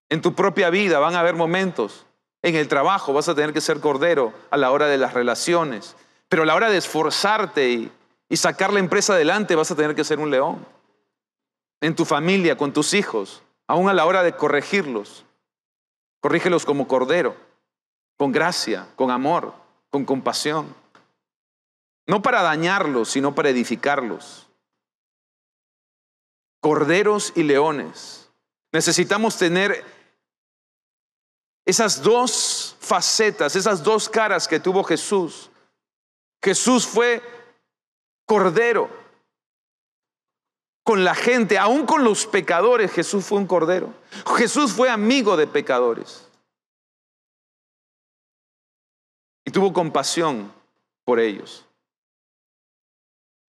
En 0.08 0.22
tu 0.22 0.34
propia 0.34 0.70
vida 0.70 1.00
van 1.00 1.16
a 1.16 1.20
haber 1.20 1.36
momentos, 1.36 2.06
en 2.42 2.56
el 2.56 2.70
trabajo 2.70 3.12
vas 3.12 3.28
a 3.28 3.36
tener 3.36 3.52
que 3.52 3.60
ser 3.60 3.82
cordero 3.82 4.32
a 4.50 4.56
la 4.56 4.72
hora 4.72 4.88
de 4.88 4.98
las 4.98 5.14
relaciones, 5.14 5.98
pero 6.30 6.44
a 6.44 6.46
la 6.46 6.56
hora 6.56 6.70
de 6.70 6.78
esforzarte 6.78 7.70
y, 7.70 7.92
sacar 8.36 8.74
la 8.74 8.80
empresa 8.80 9.14
adelante 9.14 9.56
vas 9.56 9.72
a 9.72 9.76
tener 9.76 9.96
que 9.96 10.04
ser 10.04 10.20
un 10.20 10.30
león. 10.30 10.66
En 11.80 11.96
tu 11.96 12.04
familia, 12.06 12.58
con 12.58 12.74
tus 12.74 12.94
hijos, 12.94 13.44
aún 13.68 13.88
a 13.88 13.94
la 13.94 14.06
hora 14.06 14.24
de 14.24 14.36
corregirlos, 14.36 15.24
corrígelos 16.20 16.66
como 16.66 16.88
cordero, 16.88 17.36
con 18.18 18.32
gracia, 18.32 18.88
con 18.96 19.12
amor, 19.12 19.54
con 19.90 20.06
compasión. 20.06 20.74
No 22.08 22.22
para 22.22 22.42
dañarlos, 22.42 23.10
sino 23.10 23.34
para 23.34 23.50
edificarlos. 23.50 24.48
Corderos 26.60 27.32
y 27.36 27.44
leones. 27.44 28.30
Necesitamos 28.72 29.38
tener 29.38 29.86
esas 31.66 32.02
dos 32.02 32.76
facetas, 32.80 33.56
esas 33.56 33.84
dos 33.84 34.10
caras 34.10 34.48
que 34.48 34.60
tuvo 34.60 34.84
Jesús 34.84 35.50
Jesús 36.46 36.86
fue 36.86 37.24
cordero. 38.28 38.88
Con 40.84 41.04
la 41.04 41.16
gente, 41.16 41.58
aún 41.58 41.88
con 41.88 42.04
los 42.04 42.28
pecadores, 42.28 42.92
Jesús 42.92 43.26
fue 43.26 43.40
un 43.40 43.48
cordero. 43.48 43.92
Jesús 44.38 44.72
fue 44.72 44.92
amigo 44.92 45.36
de 45.38 45.48
pecadores. 45.48 46.30
Y 49.44 49.50
tuvo 49.50 49.74
compasión 49.74 50.54
por 51.04 51.20
ellos. 51.20 51.66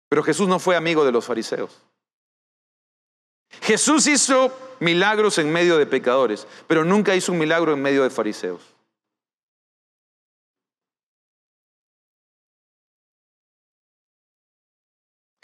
Pero 0.08 0.22
Jesús 0.22 0.46
no 0.46 0.60
fue 0.60 0.76
amigo 0.76 1.04
de 1.04 1.10
los 1.10 1.24
fariseos. 1.24 1.82
Jesús 3.62 4.06
hizo 4.06 4.56
milagros 4.78 5.38
en 5.38 5.52
medio 5.52 5.76
de 5.76 5.86
pecadores, 5.86 6.46
pero 6.68 6.84
nunca 6.84 7.16
hizo 7.16 7.32
un 7.32 7.38
milagro 7.38 7.72
en 7.72 7.82
medio 7.82 8.04
de 8.04 8.10
fariseos. 8.10 8.75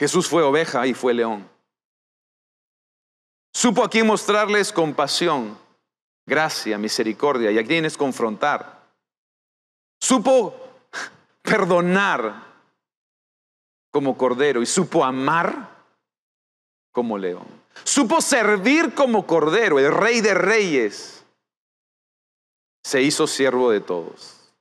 Jesús 0.03 0.27
fue 0.27 0.43
oveja 0.43 0.85
y 0.89 0.95
fue 0.95 1.15
león. 1.15 1.49
Supo 3.55 3.85
a 3.85 3.89
quién 3.89 4.05
mostrarles 4.05 4.73
compasión, 4.73 5.57
gracia, 6.27 6.77
misericordia 6.77 7.53
y 7.53 7.59
a 7.59 7.65
quienes 7.65 7.97
confrontar. 7.97 8.83
Supo 10.01 10.57
perdonar 11.43 12.35
como 13.93 14.19
cordero 14.19 14.61
y 14.61 14.67
supo 14.67 15.05
amar 15.05 15.85
como 16.91 17.17
león. 17.17 17.47
Supo 17.85 18.21
servir 18.21 18.97
como 18.97 19.25
cordero, 19.25 19.79
el 19.79 19.93
rey 19.93 20.21
de 20.21 20.35
reyes. 20.35 21.25
Se 22.83 23.01
hizo 23.01 23.29
siervo 23.29 23.71
de 23.71 23.81
todos. 23.81 24.53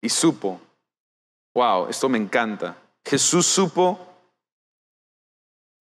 Y 0.00 0.08
supo 0.08 0.60
Wow, 1.54 1.88
esto 1.88 2.08
me 2.08 2.18
encanta. 2.18 2.76
Jesús 3.04 3.46
supo 3.46 3.98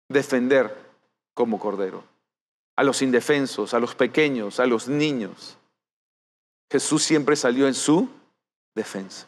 defender 0.09 0.75
como 1.35 1.59
cordero 1.59 2.05
a 2.77 2.83
los 2.83 3.03
indefensos, 3.03 3.75
a 3.75 3.79
los 3.79 3.95
pequeños, 3.95 4.61
a 4.61 4.67
los 4.67 4.89
niños. 4.89 5.59
Jesús 6.71 7.03
siempre 7.03 7.37
salió 7.37 7.67
en 7.67 7.75
su 7.75 8.09
defensa. 8.75 9.27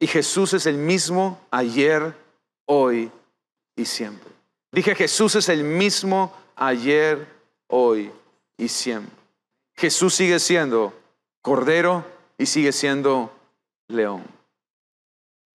Y 0.00 0.06
Jesús 0.06 0.52
es 0.54 0.66
el 0.66 0.78
mismo 0.78 1.38
ayer, 1.50 2.16
hoy 2.66 3.10
y 3.76 3.84
siempre. 3.84 4.30
Dije, 4.72 4.94
Jesús 4.94 5.36
es 5.36 5.48
el 5.48 5.62
mismo 5.62 6.34
ayer, 6.56 7.28
hoy 7.68 8.10
y 8.56 8.68
siempre. 8.68 9.14
Jesús 9.74 10.14
sigue 10.14 10.40
siendo 10.40 10.92
cordero 11.42 12.04
y 12.38 12.46
sigue 12.46 12.72
siendo 12.72 13.32
león. 13.88 14.24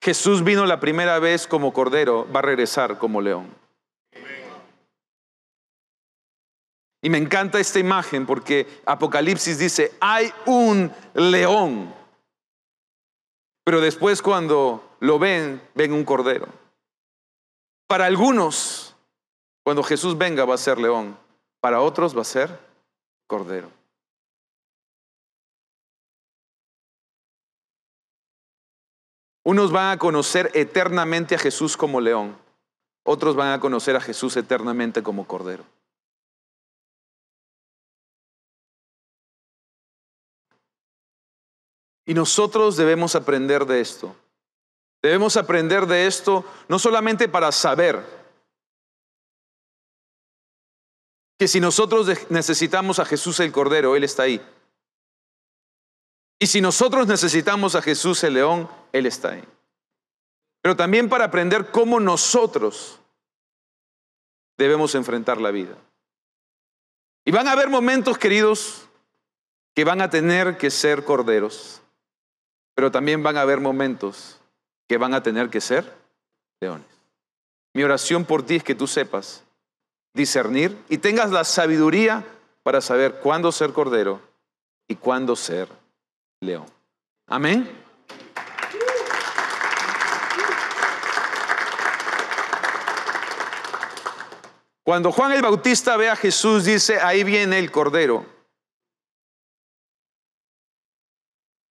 Jesús 0.01 0.43
vino 0.43 0.65
la 0.65 0.79
primera 0.79 1.19
vez 1.19 1.47
como 1.47 1.71
cordero, 1.71 2.27
va 2.31 2.39
a 2.39 2.43
regresar 2.43 2.97
como 2.97 3.21
león. 3.21 3.47
Y 7.01 7.09
me 7.09 7.17
encanta 7.17 7.59
esta 7.59 7.79
imagen 7.79 8.25
porque 8.25 8.65
Apocalipsis 8.85 9.59
dice, 9.59 9.93
hay 9.99 10.33
un 10.45 10.91
león. 11.13 11.93
Pero 13.65 13.81
después 13.81 14.21
cuando 14.21 14.95
lo 15.01 15.19
ven, 15.19 15.61
ven 15.75 15.91
un 15.91 16.05
cordero. 16.05 16.47
Para 17.87 18.05
algunos, 18.05 18.95
cuando 19.63 19.83
Jesús 19.83 20.17
venga 20.17 20.45
va 20.45 20.55
a 20.55 20.57
ser 20.57 20.77
león. 20.77 21.17
Para 21.59 21.81
otros 21.81 22.15
va 22.15 22.21
a 22.21 22.25
ser 22.25 22.57
cordero. 23.27 23.69
Unos 29.43 29.71
van 29.71 29.91
a 29.91 29.97
conocer 29.97 30.49
eternamente 30.53 31.35
a 31.35 31.39
Jesús 31.39 31.75
como 31.75 31.99
león, 31.99 32.37
otros 33.03 33.35
van 33.35 33.51
a 33.51 33.59
conocer 33.59 33.95
a 33.95 34.01
Jesús 34.01 34.37
eternamente 34.37 35.03
como 35.03 35.27
cordero. 35.27 35.65
Y 42.05 42.13
nosotros 42.13 42.75
debemos 42.75 43.15
aprender 43.15 43.65
de 43.65 43.81
esto. 43.81 44.15
Debemos 45.01 45.35
aprender 45.35 45.85
de 45.85 46.07
esto 46.07 46.45
no 46.67 46.79
solamente 46.79 47.27
para 47.27 47.51
saber 47.51 48.03
que 51.37 51.47
si 51.47 51.59
nosotros 51.59 52.07
necesitamos 52.29 52.99
a 52.99 53.05
Jesús 53.05 53.39
el 53.41 53.51
Cordero, 53.51 53.95
Él 53.95 54.03
está 54.03 54.23
ahí. 54.23 54.41
Y 56.43 56.47
si 56.47 56.59
nosotros 56.59 57.07
necesitamos 57.07 57.73
a 57.73 57.81
Jesús 57.81 58.21
el 58.25 58.33
León, 58.33 58.67
Él 58.91 59.05
está 59.05 59.29
ahí. 59.29 59.43
Pero 60.61 60.75
también 60.75 61.07
para 61.07 61.23
aprender 61.23 61.71
cómo 61.71 62.01
nosotros 62.01 62.99
debemos 64.57 64.93
enfrentar 64.93 65.39
la 65.39 65.51
vida. 65.51 65.77
Y 67.23 67.31
van 67.31 67.47
a 67.47 67.53
haber 67.53 67.69
momentos, 67.69 68.17
queridos, 68.17 68.89
que 69.73 69.85
van 69.85 70.01
a 70.01 70.09
tener 70.09 70.57
que 70.57 70.69
ser 70.69 71.05
corderos, 71.05 71.81
pero 72.75 72.91
también 72.91 73.23
van 73.23 73.37
a 73.37 73.41
haber 73.43 73.61
momentos 73.61 74.41
que 74.89 74.97
van 74.97 75.13
a 75.13 75.23
tener 75.23 75.49
que 75.49 75.61
ser 75.61 75.95
leones. 76.59 76.87
Mi 77.73 77.83
oración 77.83 78.25
por 78.25 78.45
ti 78.45 78.57
es 78.57 78.65
que 78.65 78.75
tú 78.75 78.85
sepas 78.85 79.45
discernir 80.13 80.77
y 80.89 80.97
tengas 80.97 81.31
la 81.31 81.45
sabiduría 81.45 82.25
para 82.63 82.81
saber 82.81 83.21
cuándo 83.21 83.53
ser 83.53 83.71
cordero 83.71 84.19
y 84.89 84.97
cuándo 84.97 85.37
ser 85.37 85.69
león. 86.43 86.65
Amén. 87.27 87.83
Cuando 94.83 95.13
Juan 95.13 95.31
el 95.31 95.41
Bautista 95.41 95.95
ve 95.95 96.09
a 96.09 96.15
Jesús, 96.15 96.65
dice, 96.65 96.99
ahí 96.99 97.23
viene 97.23 97.57
el 97.57 97.71
cordero. 97.71 98.25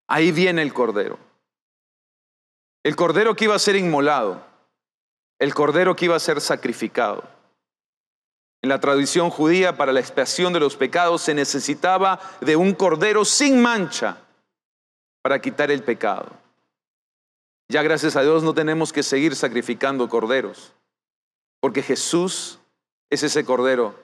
Ahí 0.07 0.32
viene 0.32 0.61
el 0.61 0.74
cordero. 0.74 1.19
El 2.84 2.95
cordero 2.95 3.36
que 3.36 3.45
iba 3.45 3.55
a 3.55 3.59
ser 3.59 3.76
inmolado. 3.76 4.45
El 5.39 5.53
cordero 5.53 5.95
que 5.95 6.05
iba 6.05 6.15
a 6.15 6.19
ser 6.19 6.39
sacrificado. 6.39 7.24
En 8.61 8.69
la 8.69 8.80
tradición 8.80 9.30
judía, 9.30 9.76
para 9.76 9.91
la 9.91 9.99
expiación 9.99 10.53
de 10.53 10.59
los 10.59 10.78
pecados, 10.78 11.22
se 11.22 11.34
necesitaba 11.34 12.19
de 12.39 12.55
un 12.55 12.74
cordero 12.74 13.26
sin 13.26 13.61
mancha 13.61 14.17
para 15.22 15.39
quitar 15.39 15.72
el 15.72 15.84
pecado. 15.84 16.30
Ya 17.69 17.82
gracias 17.84 18.15
a 18.15 18.22
Dios 18.22 18.43
no 18.43 18.53
tenemos 18.53 18.91
que 18.91 19.03
seguir 19.03 19.36
sacrificando 19.36 20.09
corderos, 20.09 20.74
porque 21.59 21.82
Jesús 21.82 22.59
es 23.09 23.24
ese 23.24 23.45
cordero 23.45 23.95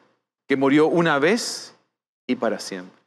que 0.48 0.56
murió 0.56 0.88
una 0.88 1.20
vez 1.20 1.74
y 2.28 2.36
para 2.36 2.60
siempre. 2.60 2.98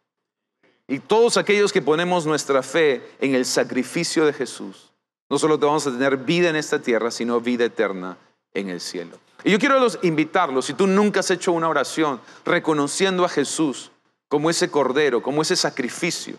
Y 0.86 0.98
todos 0.98 1.36
aquellos 1.36 1.72
que 1.72 1.80
ponemos 1.80 2.26
nuestra 2.26 2.62
fe 2.62 3.02
en 3.20 3.34
el 3.34 3.46
sacrificio 3.46 4.26
de 4.26 4.32
Jesús, 4.32 4.92
no 5.30 5.38
solo 5.38 5.56
vamos 5.56 5.86
a 5.86 5.92
tener 5.92 6.16
vida 6.16 6.50
en 6.50 6.56
esta 6.56 6.80
tierra, 6.80 7.10
sino 7.10 7.40
vida 7.40 7.64
eterna 7.64 8.18
en 8.52 8.68
el 8.68 8.80
cielo. 8.80 9.16
Y 9.44 9.52
yo 9.52 9.58
quiero 9.58 9.78
los 9.78 9.98
invitarlos, 10.02 10.66
si 10.66 10.74
tú 10.74 10.86
nunca 10.86 11.20
has 11.20 11.30
hecho 11.30 11.52
una 11.52 11.68
oración 11.68 12.20
reconociendo 12.44 13.24
a 13.24 13.28
Jesús 13.28 13.92
como 14.28 14.50
ese 14.50 14.70
cordero, 14.70 15.22
como 15.22 15.42
ese 15.42 15.56
sacrificio 15.56 16.36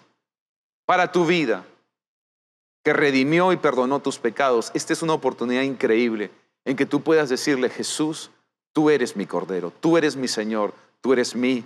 para 0.92 1.10
tu 1.10 1.26
vida, 1.26 1.64
que 2.84 2.92
redimió 2.92 3.54
y 3.54 3.56
perdonó 3.56 4.02
tus 4.02 4.20
pecados, 4.20 4.72
esta 4.74 4.92
es 4.92 5.02
una 5.02 5.14
oportunidad 5.14 5.62
increíble 5.62 6.32
en 6.66 6.76
que 6.76 6.86
tú 6.86 7.02
puedas 7.02 7.30
decirle, 7.30 7.70
Jesús, 7.70 8.30
Tú 8.74 8.89
eres 8.89 9.16
mi 9.16 9.26
Cordero, 9.26 9.72
tú 9.80 9.98
eres 9.98 10.18
mi 10.18 10.28
Señor, 10.28 10.74
tú 11.00 11.14
eres 11.14 11.34
mi 11.34 11.64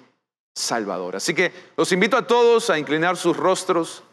Salvador. 0.53 1.15
Así 1.15 1.33
que 1.33 1.51
los 1.75 1.91
invito 1.91 2.17
a 2.17 2.27
todos 2.27 2.69
a 2.69 2.77
inclinar 2.77 3.17
sus 3.17 3.35
rostros, 3.35 4.03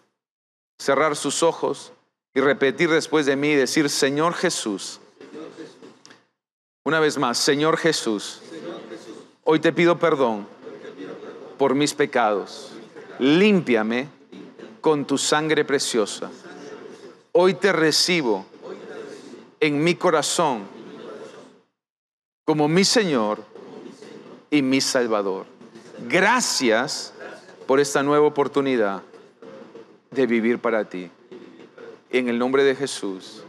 cerrar 0.78 1.14
sus 1.14 1.42
ojos 1.42 1.92
y 2.32 2.40
repetir 2.40 2.88
después 2.88 3.26
de 3.26 3.36
mí 3.36 3.48
y 3.48 3.56
decir, 3.56 3.90
Señor 3.90 4.32
Jesús. 4.32 4.98
Una 6.84 7.00
vez 7.00 7.18
más, 7.18 7.36
Señor 7.36 7.76
Jesús, 7.76 8.40
hoy 9.44 9.60
te 9.60 9.74
pido 9.74 9.98
perdón 9.98 10.48
por 11.58 11.74
mis 11.74 11.92
pecados. 11.92 12.72
Límpiame 13.18 14.21
con 14.82 15.06
tu 15.06 15.16
sangre 15.16 15.64
preciosa. 15.64 16.30
Hoy 17.30 17.54
te 17.54 17.72
recibo 17.72 18.44
en 19.60 19.82
mi 19.82 19.94
corazón 19.94 20.64
como 22.44 22.68
mi 22.68 22.84
Señor 22.84 23.42
y 24.50 24.60
mi 24.60 24.80
Salvador. 24.80 25.46
Gracias 26.08 27.14
por 27.66 27.78
esta 27.78 28.02
nueva 28.02 28.26
oportunidad 28.26 29.02
de 30.10 30.26
vivir 30.26 30.58
para 30.58 30.84
ti. 30.84 31.08
En 32.10 32.28
el 32.28 32.38
nombre 32.38 32.64
de 32.64 32.74
Jesús. 32.74 33.44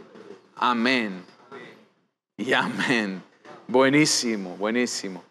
Amén. 0.54 1.24
Y 2.36 2.52
amén. 2.52 3.22
Buenísimo, 3.66 4.56
buenísimo. 4.56 5.22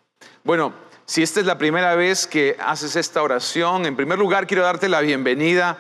Bueno, 0.43 0.74
si 1.06 1.22
esta 1.22 1.39
es 1.41 1.45
la 1.45 1.58
primera 1.58 1.95
vez 1.95 2.28
que 2.28 2.56
haces 2.60 2.95
esta 2.95 3.22
oración, 3.22 3.86
en 3.86 3.95
primer 3.95 4.18
lugar 4.18 4.47
quiero 4.47 4.64
darte 4.64 4.88
la 4.88 5.01
bienvenida 5.01 5.78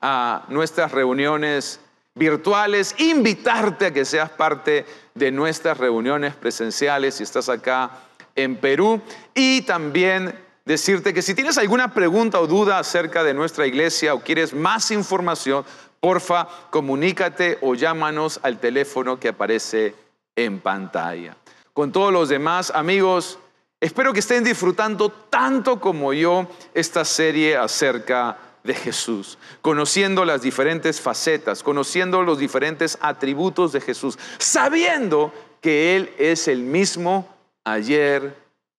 a 0.00 0.44
nuestras 0.48 0.92
reuniones 0.92 1.80
virtuales, 2.14 2.94
invitarte 2.98 3.86
a 3.86 3.92
que 3.92 4.04
seas 4.04 4.30
parte 4.30 4.86
de 5.14 5.32
nuestras 5.32 5.78
reuniones 5.78 6.34
presenciales 6.34 7.16
si 7.16 7.24
estás 7.24 7.48
acá 7.48 7.90
en 8.36 8.56
Perú 8.56 9.00
y 9.34 9.62
también 9.62 10.38
decirte 10.64 11.12
que 11.12 11.22
si 11.22 11.34
tienes 11.34 11.58
alguna 11.58 11.92
pregunta 11.92 12.40
o 12.40 12.46
duda 12.46 12.78
acerca 12.78 13.24
de 13.24 13.34
nuestra 13.34 13.66
iglesia 13.66 14.14
o 14.14 14.20
quieres 14.20 14.54
más 14.54 14.92
información, 14.92 15.64
porfa, 15.98 16.46
comunícate 16.70 17.58
o 17.60 17.74
llámanos 17.74 18.38
al 18.44 18.60
teléfono 18.60 19.18
que 19.18 19.28
aparece 19.28 19.96
en 20.36 20.60
pantalla. 20.60 21.36
Con 21.72 21.90
todos 21.90 22.12
los 22.12 22.28
demás 22.28 22.70
amigos, 22.72 23.39
espero 23.80 24.12
que 24.12 24.20
estén 24.20 24.44
disfrutando 24.44 25.10
tanto 25.10 25.80
como 25.80 26.12
yo 26.12 26.46
esta 26.74 27.04
serie 27.04 27.56
acerca 27.56 28.38
de 28.62 28.74
Jesús, 28.74 29.38
conociendo 29.62 30.24
las 30.24 30.42
diferentes 30.42 31.00
facetas, 31.00 31.62
conociendo 31.62 32.22
los 32.22 32.38
diferentes 32.38 32.98
atributos 33.00 33.72
de 33.72 33.80
Jesús, 33.80 34.18
sabiendo 34.38 35.32
que 35.60 35.96
Él 35.96 36.14
es 36.18 36.46
el 36.48 36.62
mismo 36.62 37.28
ayer, 37.64 38.36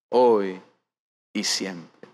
hoy 0.09 0.61
y 1.33 1.43
siempre. 1.43 2.09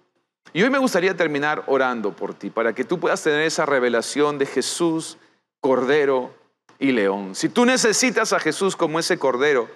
Y 0.53 0.63
hoy 0.63 0.69
me 0.69 0.77
gustaría 0.77 1.15
terminar 1.15 1.63
orando 1.67 2.15
por 2.15 2.33
ti, 2.33 2.49
para 2.49 2.73
que 2.73 2.83
tú 2.83 2.99
puedas 2.99 3.21
tener 3.21 3.41
esa 3.41 3.65
revelación 3.65 4.37
de 4.37 4.45
Jesús, 4.45 5.17
Cordero 5.59 6.33
y 6.79 6.91
León. 6.91 7.35
Si 7.35 7.49
tú 7.49 7.65
necesitas 7.65 8.33
a 8.33 8.39
Jesús 8.39 8.75
como 8.75 8.99
ese 8.99 9.19
Cordero, 9.19 9.69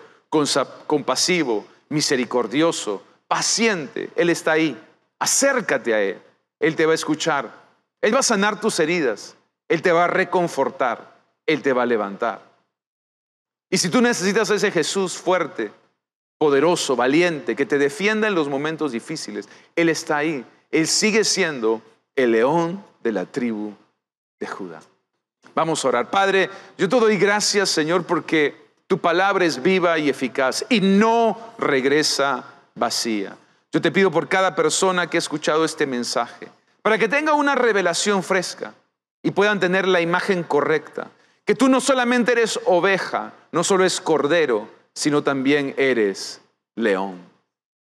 compasivo, 0.88 1.66
misericordioso, 1.92 3.04
paciente, 3.28 4.10
Él 4.16 4.30
está 4.30 4.54
ahí. 4.54 4.78
Acércate 5.20 5.94
a 5.94 6.02
Él. 6.02 6.22
Él 6.60 6.76
te 6.76 6.86
va 6.86 6.94
a 6.94 6.96
escuchar. 6.96 7.52
Él 8.02 8.16
va 8.16 8.20
a 8.20 8.24
sanar 8.24 8.60
tus 8.60 8.80
heridas, 8.80 9.36
Él 9.68 9.82
te 9.82 9.92
va 9.92 10.06
a 10.06 10.08
reconfortar, 10.08 11.16
Él 11.46 11.62
te 11.62 11.74
va 11.74 11.84
a 11.84 11.86
levantar. 11.86 12.42
Y 13.70 13.78
si 13.78 13.90
tú 13.90 14.02
necesitas 14.02 14.50
a 14.50 14.56
ese 14.56 14.72
Jesús 14.72 15.18
fuerte, 15.18 15.72
poderoso, 16.38 16.96
valiente, 16.96 17.56
que 17.56 17.66
te 17.66 17.78
defienda 17.78 18.28
en 18.28 18.36
los 18.36 18.50
momentos 18.50 18.92
difíciles, 18.92 19.48
Él 19.76 19.90
está 19.90 20.18
ahí. 20.18 20.44
Él 20.72 20.88
sigue 20.88 21.24
siendo 21.24 21.82
el 22.16 22.32
león 22.32 22.84
de 23.04 23.12
la 23.12 23.26
tribu 23.26 23.74
de 24.40 24.48
Judá. 24.48 24.82
Vamos 25.54 25.86
a 25.86 25.90
orar. 25.90 26.10
Padre, 26.10 26.50
yo 26.78 26.90
te 26.90 27.00
doy 27.00 27.18
gracias, 27.18 27.70
Señor, 27.70 28.06
porque 28.06 28.56
tu 28.92 28.98
palabra 28.98 29.46
es 29.46 29.64
viva 29.64 29.98
y 30.00 30.10
eficaz 30.10 30.66
y 30.68 30.82
no 30.82 31.54
regresa 31.58 32.44
vacía. 32.76 33.38
Yo 33.72 33.80
te 33.80 33.90
pido 33.90 34.12
por 34.12 34.28
cada 34.28 34.54
persona 34.54 35.08
que 35.08 35.16
ha 35.16 35.20
escuchado 35.20 35.64
este 35.64 35.86
mensaje 35.86 36.50
para 36.82 36.98
que 36.98 37.08
tenga 37.08 37.34
una 37.34 37.56
revelación 37.56 38.22
fresca 38.22 38.74
y 39.24 39.32
puedan 39.32 39.62
tener 39.62 39.88
la 39.88 40.02
imagen 40.02 40.44
correcta. 40.44 41.08
Que 41.46 41.56
tú 41.56 41.70
no 41.70 41.80
solamente 41.80 42.34
eres 42.34 42.60
oveja, 42.66 43.32
no 43.54 43.64
solo 43.64 43.86
es 43.86 44.02
cordero, 44.02 44.68
sino 44.94 45.24
también 45.24 45.74
eres 45.78 46.42
león. 46.76 47.18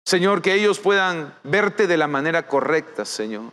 Señor, 0.04 0.42
que 0.42 0.54
ellos 0.54 0.80
puedan 0.80 1.32
verte 1.44 1.86
de 1.86 1.98
la 1.98 2.08
manera 2.08 2.48
correcta, 2.48 3.04
Señor. 3.04 3.52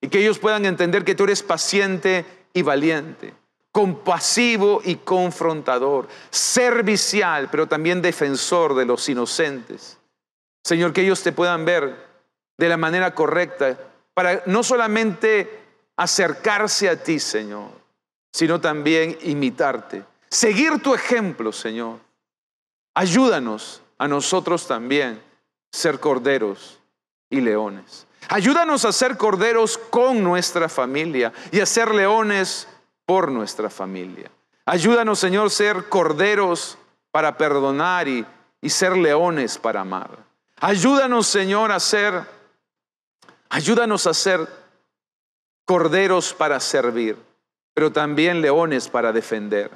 Y 0.00 0.08
que 0.08 0.20
ellos 0.20 0.38
puedan 0.38 0.64
entender 0.64 1.04
que 1.04 1.14
tú 1.14 1.24
eres 1.24 1.42
paciente 1.42 2.24
y 2.54 2.62
valiente, 2.62 3.34
compasivo 3.76 4.80
y 4.82 4.96
confrontador, 4.96 6.08
servicial, 6.30 7.50
pero 7.50 7.68
también 7.68 8.00
defensor 8.00 8.74
de 8.74 8.86
los 8.86 9.06
inocentes. 9.06 9.98
Señor, 10.64 10.94
que 10.94 11.02
ellos 11.02 11.22
te 11.22 11.30
puedan 11.30 11.66
ver 11.66 11.94
de 12.56 12.68
la 12.70 12.78
manera 12.78 13.14
correcta 13.14 13.78
para 14.14 14.42
no 14.46 14.62
solamente 14.62 15.60
acercarse 15.94 16.88
a 16.88 17.02
ti, 17.02 17.20
Señor, 17.20 17.68
sino 18.32 18.62
también 18.62 19.18
imitarte. 19.20 20.04
seguir 20.30 20.80
tu 20.80 20.94
ejemplo, 20.94 21.52
Señor. 21.52 21.98
Ayúdanos 22.94 23.82
a 23.98 24.08
nosotros 24.08 24.66
también 24.66 25.20
ser 25.70 26.00
corderos 26.00 26.80
y 27.28 27.42
leones. 27.42 28.06
Ayúdanos 28.30 28.86
a 28.86 28.92
ser 28.92 29.18
corderos 29.18 29.76
con 29.76 30.24
nuestra 30.24 30.70
familia 30.70 31.30
y 31.52 31.60
a 31.60 31.66
ser 31.66 31.94
leones 31.94 32.68
por 33.06 33.30
nuestra 33.30 33.70
familia. 33.70 34.30
Ayúdanos, 34.66 35.18
Señor, 35.18 35.50
ser 35.50 35.88
corderos 35.88 36.76
para 37.10 37.36
perdonar 37.36 38.08
y, 38.08 38.26
y 38.60 38.68
ser 38.68 38.96
leones 38.96 39.56
para 39.56 39.80
amar. 39.80 40.10
Ayúdanos, 40.60 41.26
Señor, 41.26 41.70
a 41.70 41.80
ser, 41.80 42.26
ayúdanos 43.48 44.06
a 44.06 44.14
ser 44.14 44.48
corderos 45.64 46.34
para 46.34 46.58
servir, 46.60 47.16
pero 47.74 47.92
también 47.92 48.40
leones 48.40 48.88
para 48.88 49.12
defender. 49.12 49.70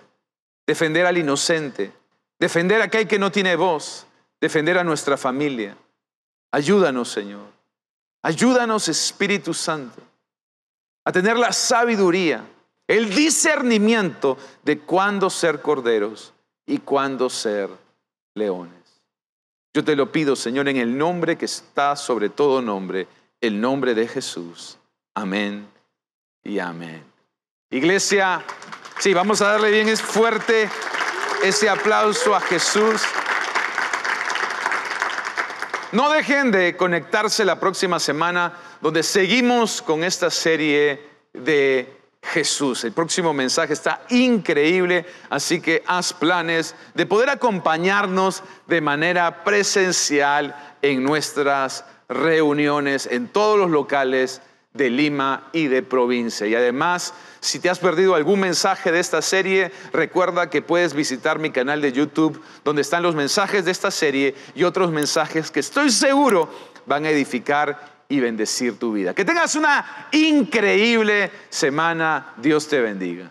Defender 0.66 1.06
al 1.06 1.18
inocente, 1.18 1.92
defender 2.38 2.80
a 2.80 2.84
aquel 2.84 3.06
que 3.06 3.18
no 3.18 3.30
tiene 3.30 3.56
voz, 3.56 4.06
defender 4.40 4.78
a 4.78 4.84
nuestra 4.84 5.16
familia. 5.16 5.76
Ayúdanos, 6.52 7.10
Señor. 7.10 7.46
Ayúdanos, 8.22 8.88
Espíritu 8.88 9.54
Santo, 9.54 10.00
a 11.04 11.12
tener 11.12 11.36
la 11.36 11.52
sabiduría, 11.52 12.44
el 12.90 13.14
discernimiento 13.14 14.36
de 14.64 14.80
cuándo 14.80 15.30
ser 15.30 15.62
corderos 15.62 16.32
y 16.66 16.78
cuándo 16.78 17.30
ser 17.30 17.70
leones. 18.34 18.74
Yo 19.72 19.84
te 19.84 19.94
lo 19.94 20.10
pido, 20.10 20.34
Señor, 20.34 20.68
en 20.68 20.76
el 20.76 20.98
nombre 20.98 21.38
que 21.38 21.44
está 21.44 21.94
sobre 21.94 22.30
todo 22.30 22.60
nombre, 22.60 23.06
el 23.40 23.60
nombre 23.60 23.94
de 23.94 24.08
Jesús. 24.08 24.76
Amén 25.14 25.68
y 26.42 26.58
amén. 26.58 27.04
Iglesia, 27.70 28.42
sí, 28.98 29.14
vamos 29.14 29.40
a 29.40 29.52
darle 29.52 29.70
bien 29.70 29.88
es 29.88 30.02
fuerte 30.02 30.68
ese 31.44 31.68
aplauso 31.68 32.34
a 32.34 32.40
Jesús. 32.40 33.02
No 35.92 36.10
dejen 36.10 36.50
de 36.50 36.76
conectarse 36.76 37.44
la 37.44 37.60
próxima 37.60 38.00
semana 38.00 38.52
donde 38.80 39.04
seguimos 39.04 39.80
con 39.80 40.02
esta 40.02 40.28
serie 40.28 41.08
de 41.32 41.99
Jesús. 42.22 42.84
El 42.84 42.92
próximo 42.92 43.32
mensaje 43.32 43.72
está 43.72 44.02
increíble, 44.10 45.04
así 45.30 45.60
que 45.60 45.82
haz 45.86 46.12
planes 46.12 46.74
de 46.94 47.06
poder 47.06 47.30
acompañarnos 47.30 48.42
de 48.66 48.80
manera 48.80 49.42
presencial 49.42 50.54
en 50.82 51.02
nuestras 51.02 51.84
reuniones 52.08 53.08
en 53.10 53.28
todos 53.28 53.58
los 53.58 53.70
locales 53.70 54.42
de 54.74 54.90
Lima 54.90 55.48
y 55.52 55.66
de 55.66 55.82
provincia. 55.82 56.46
Y 56.46 56.54
además, 56.54 57.12
si 57.40 57.58
te 57.58 57.68
has 57.68 57.80
perdido 57.80 58.14
algún 58.14 58.40
mensaje 58.40 58.92
de 58.92 59.00
esta 59.00 59.20
serie, 59.22 59.72
recuerda 59.92 60.50
que 60.50 60.62
puedes 60.62 60.94
visitar 60.94 61.40
mi 61.40 61.50
canal 61.50 61.80
de 61.80 61.92
YouTube 61.92 62.40
donde 62.62 62.82
están 62.82 63.02
los 63.02 63.16
mensajes 63.16 63.64
de 63.64 63.72
esta 63.72 63.90
serie 63.90 64.36
y 64.54 64.62
otros 64.62 64.92
mensajes 64.92 65.50
que 65.50 65.60
estoy 65.60 65.90
seguro 65.90 66.48
van 66.86 67.04
a 67.04 67.10
edificar 67.10 67.99
y 68.10 68.20
bendecir 68.20 68.78
tu 68.78 68.92
vida. 68.92 69.14
Que 69.14 69.24
tengas 69.24 69.54
una 69.54 70.08
increíble 70.12 71.30
semana. 71.48 72.34
Dios 72.36 72.68
te 72.68 72.80
bendiga. 72.80 73.30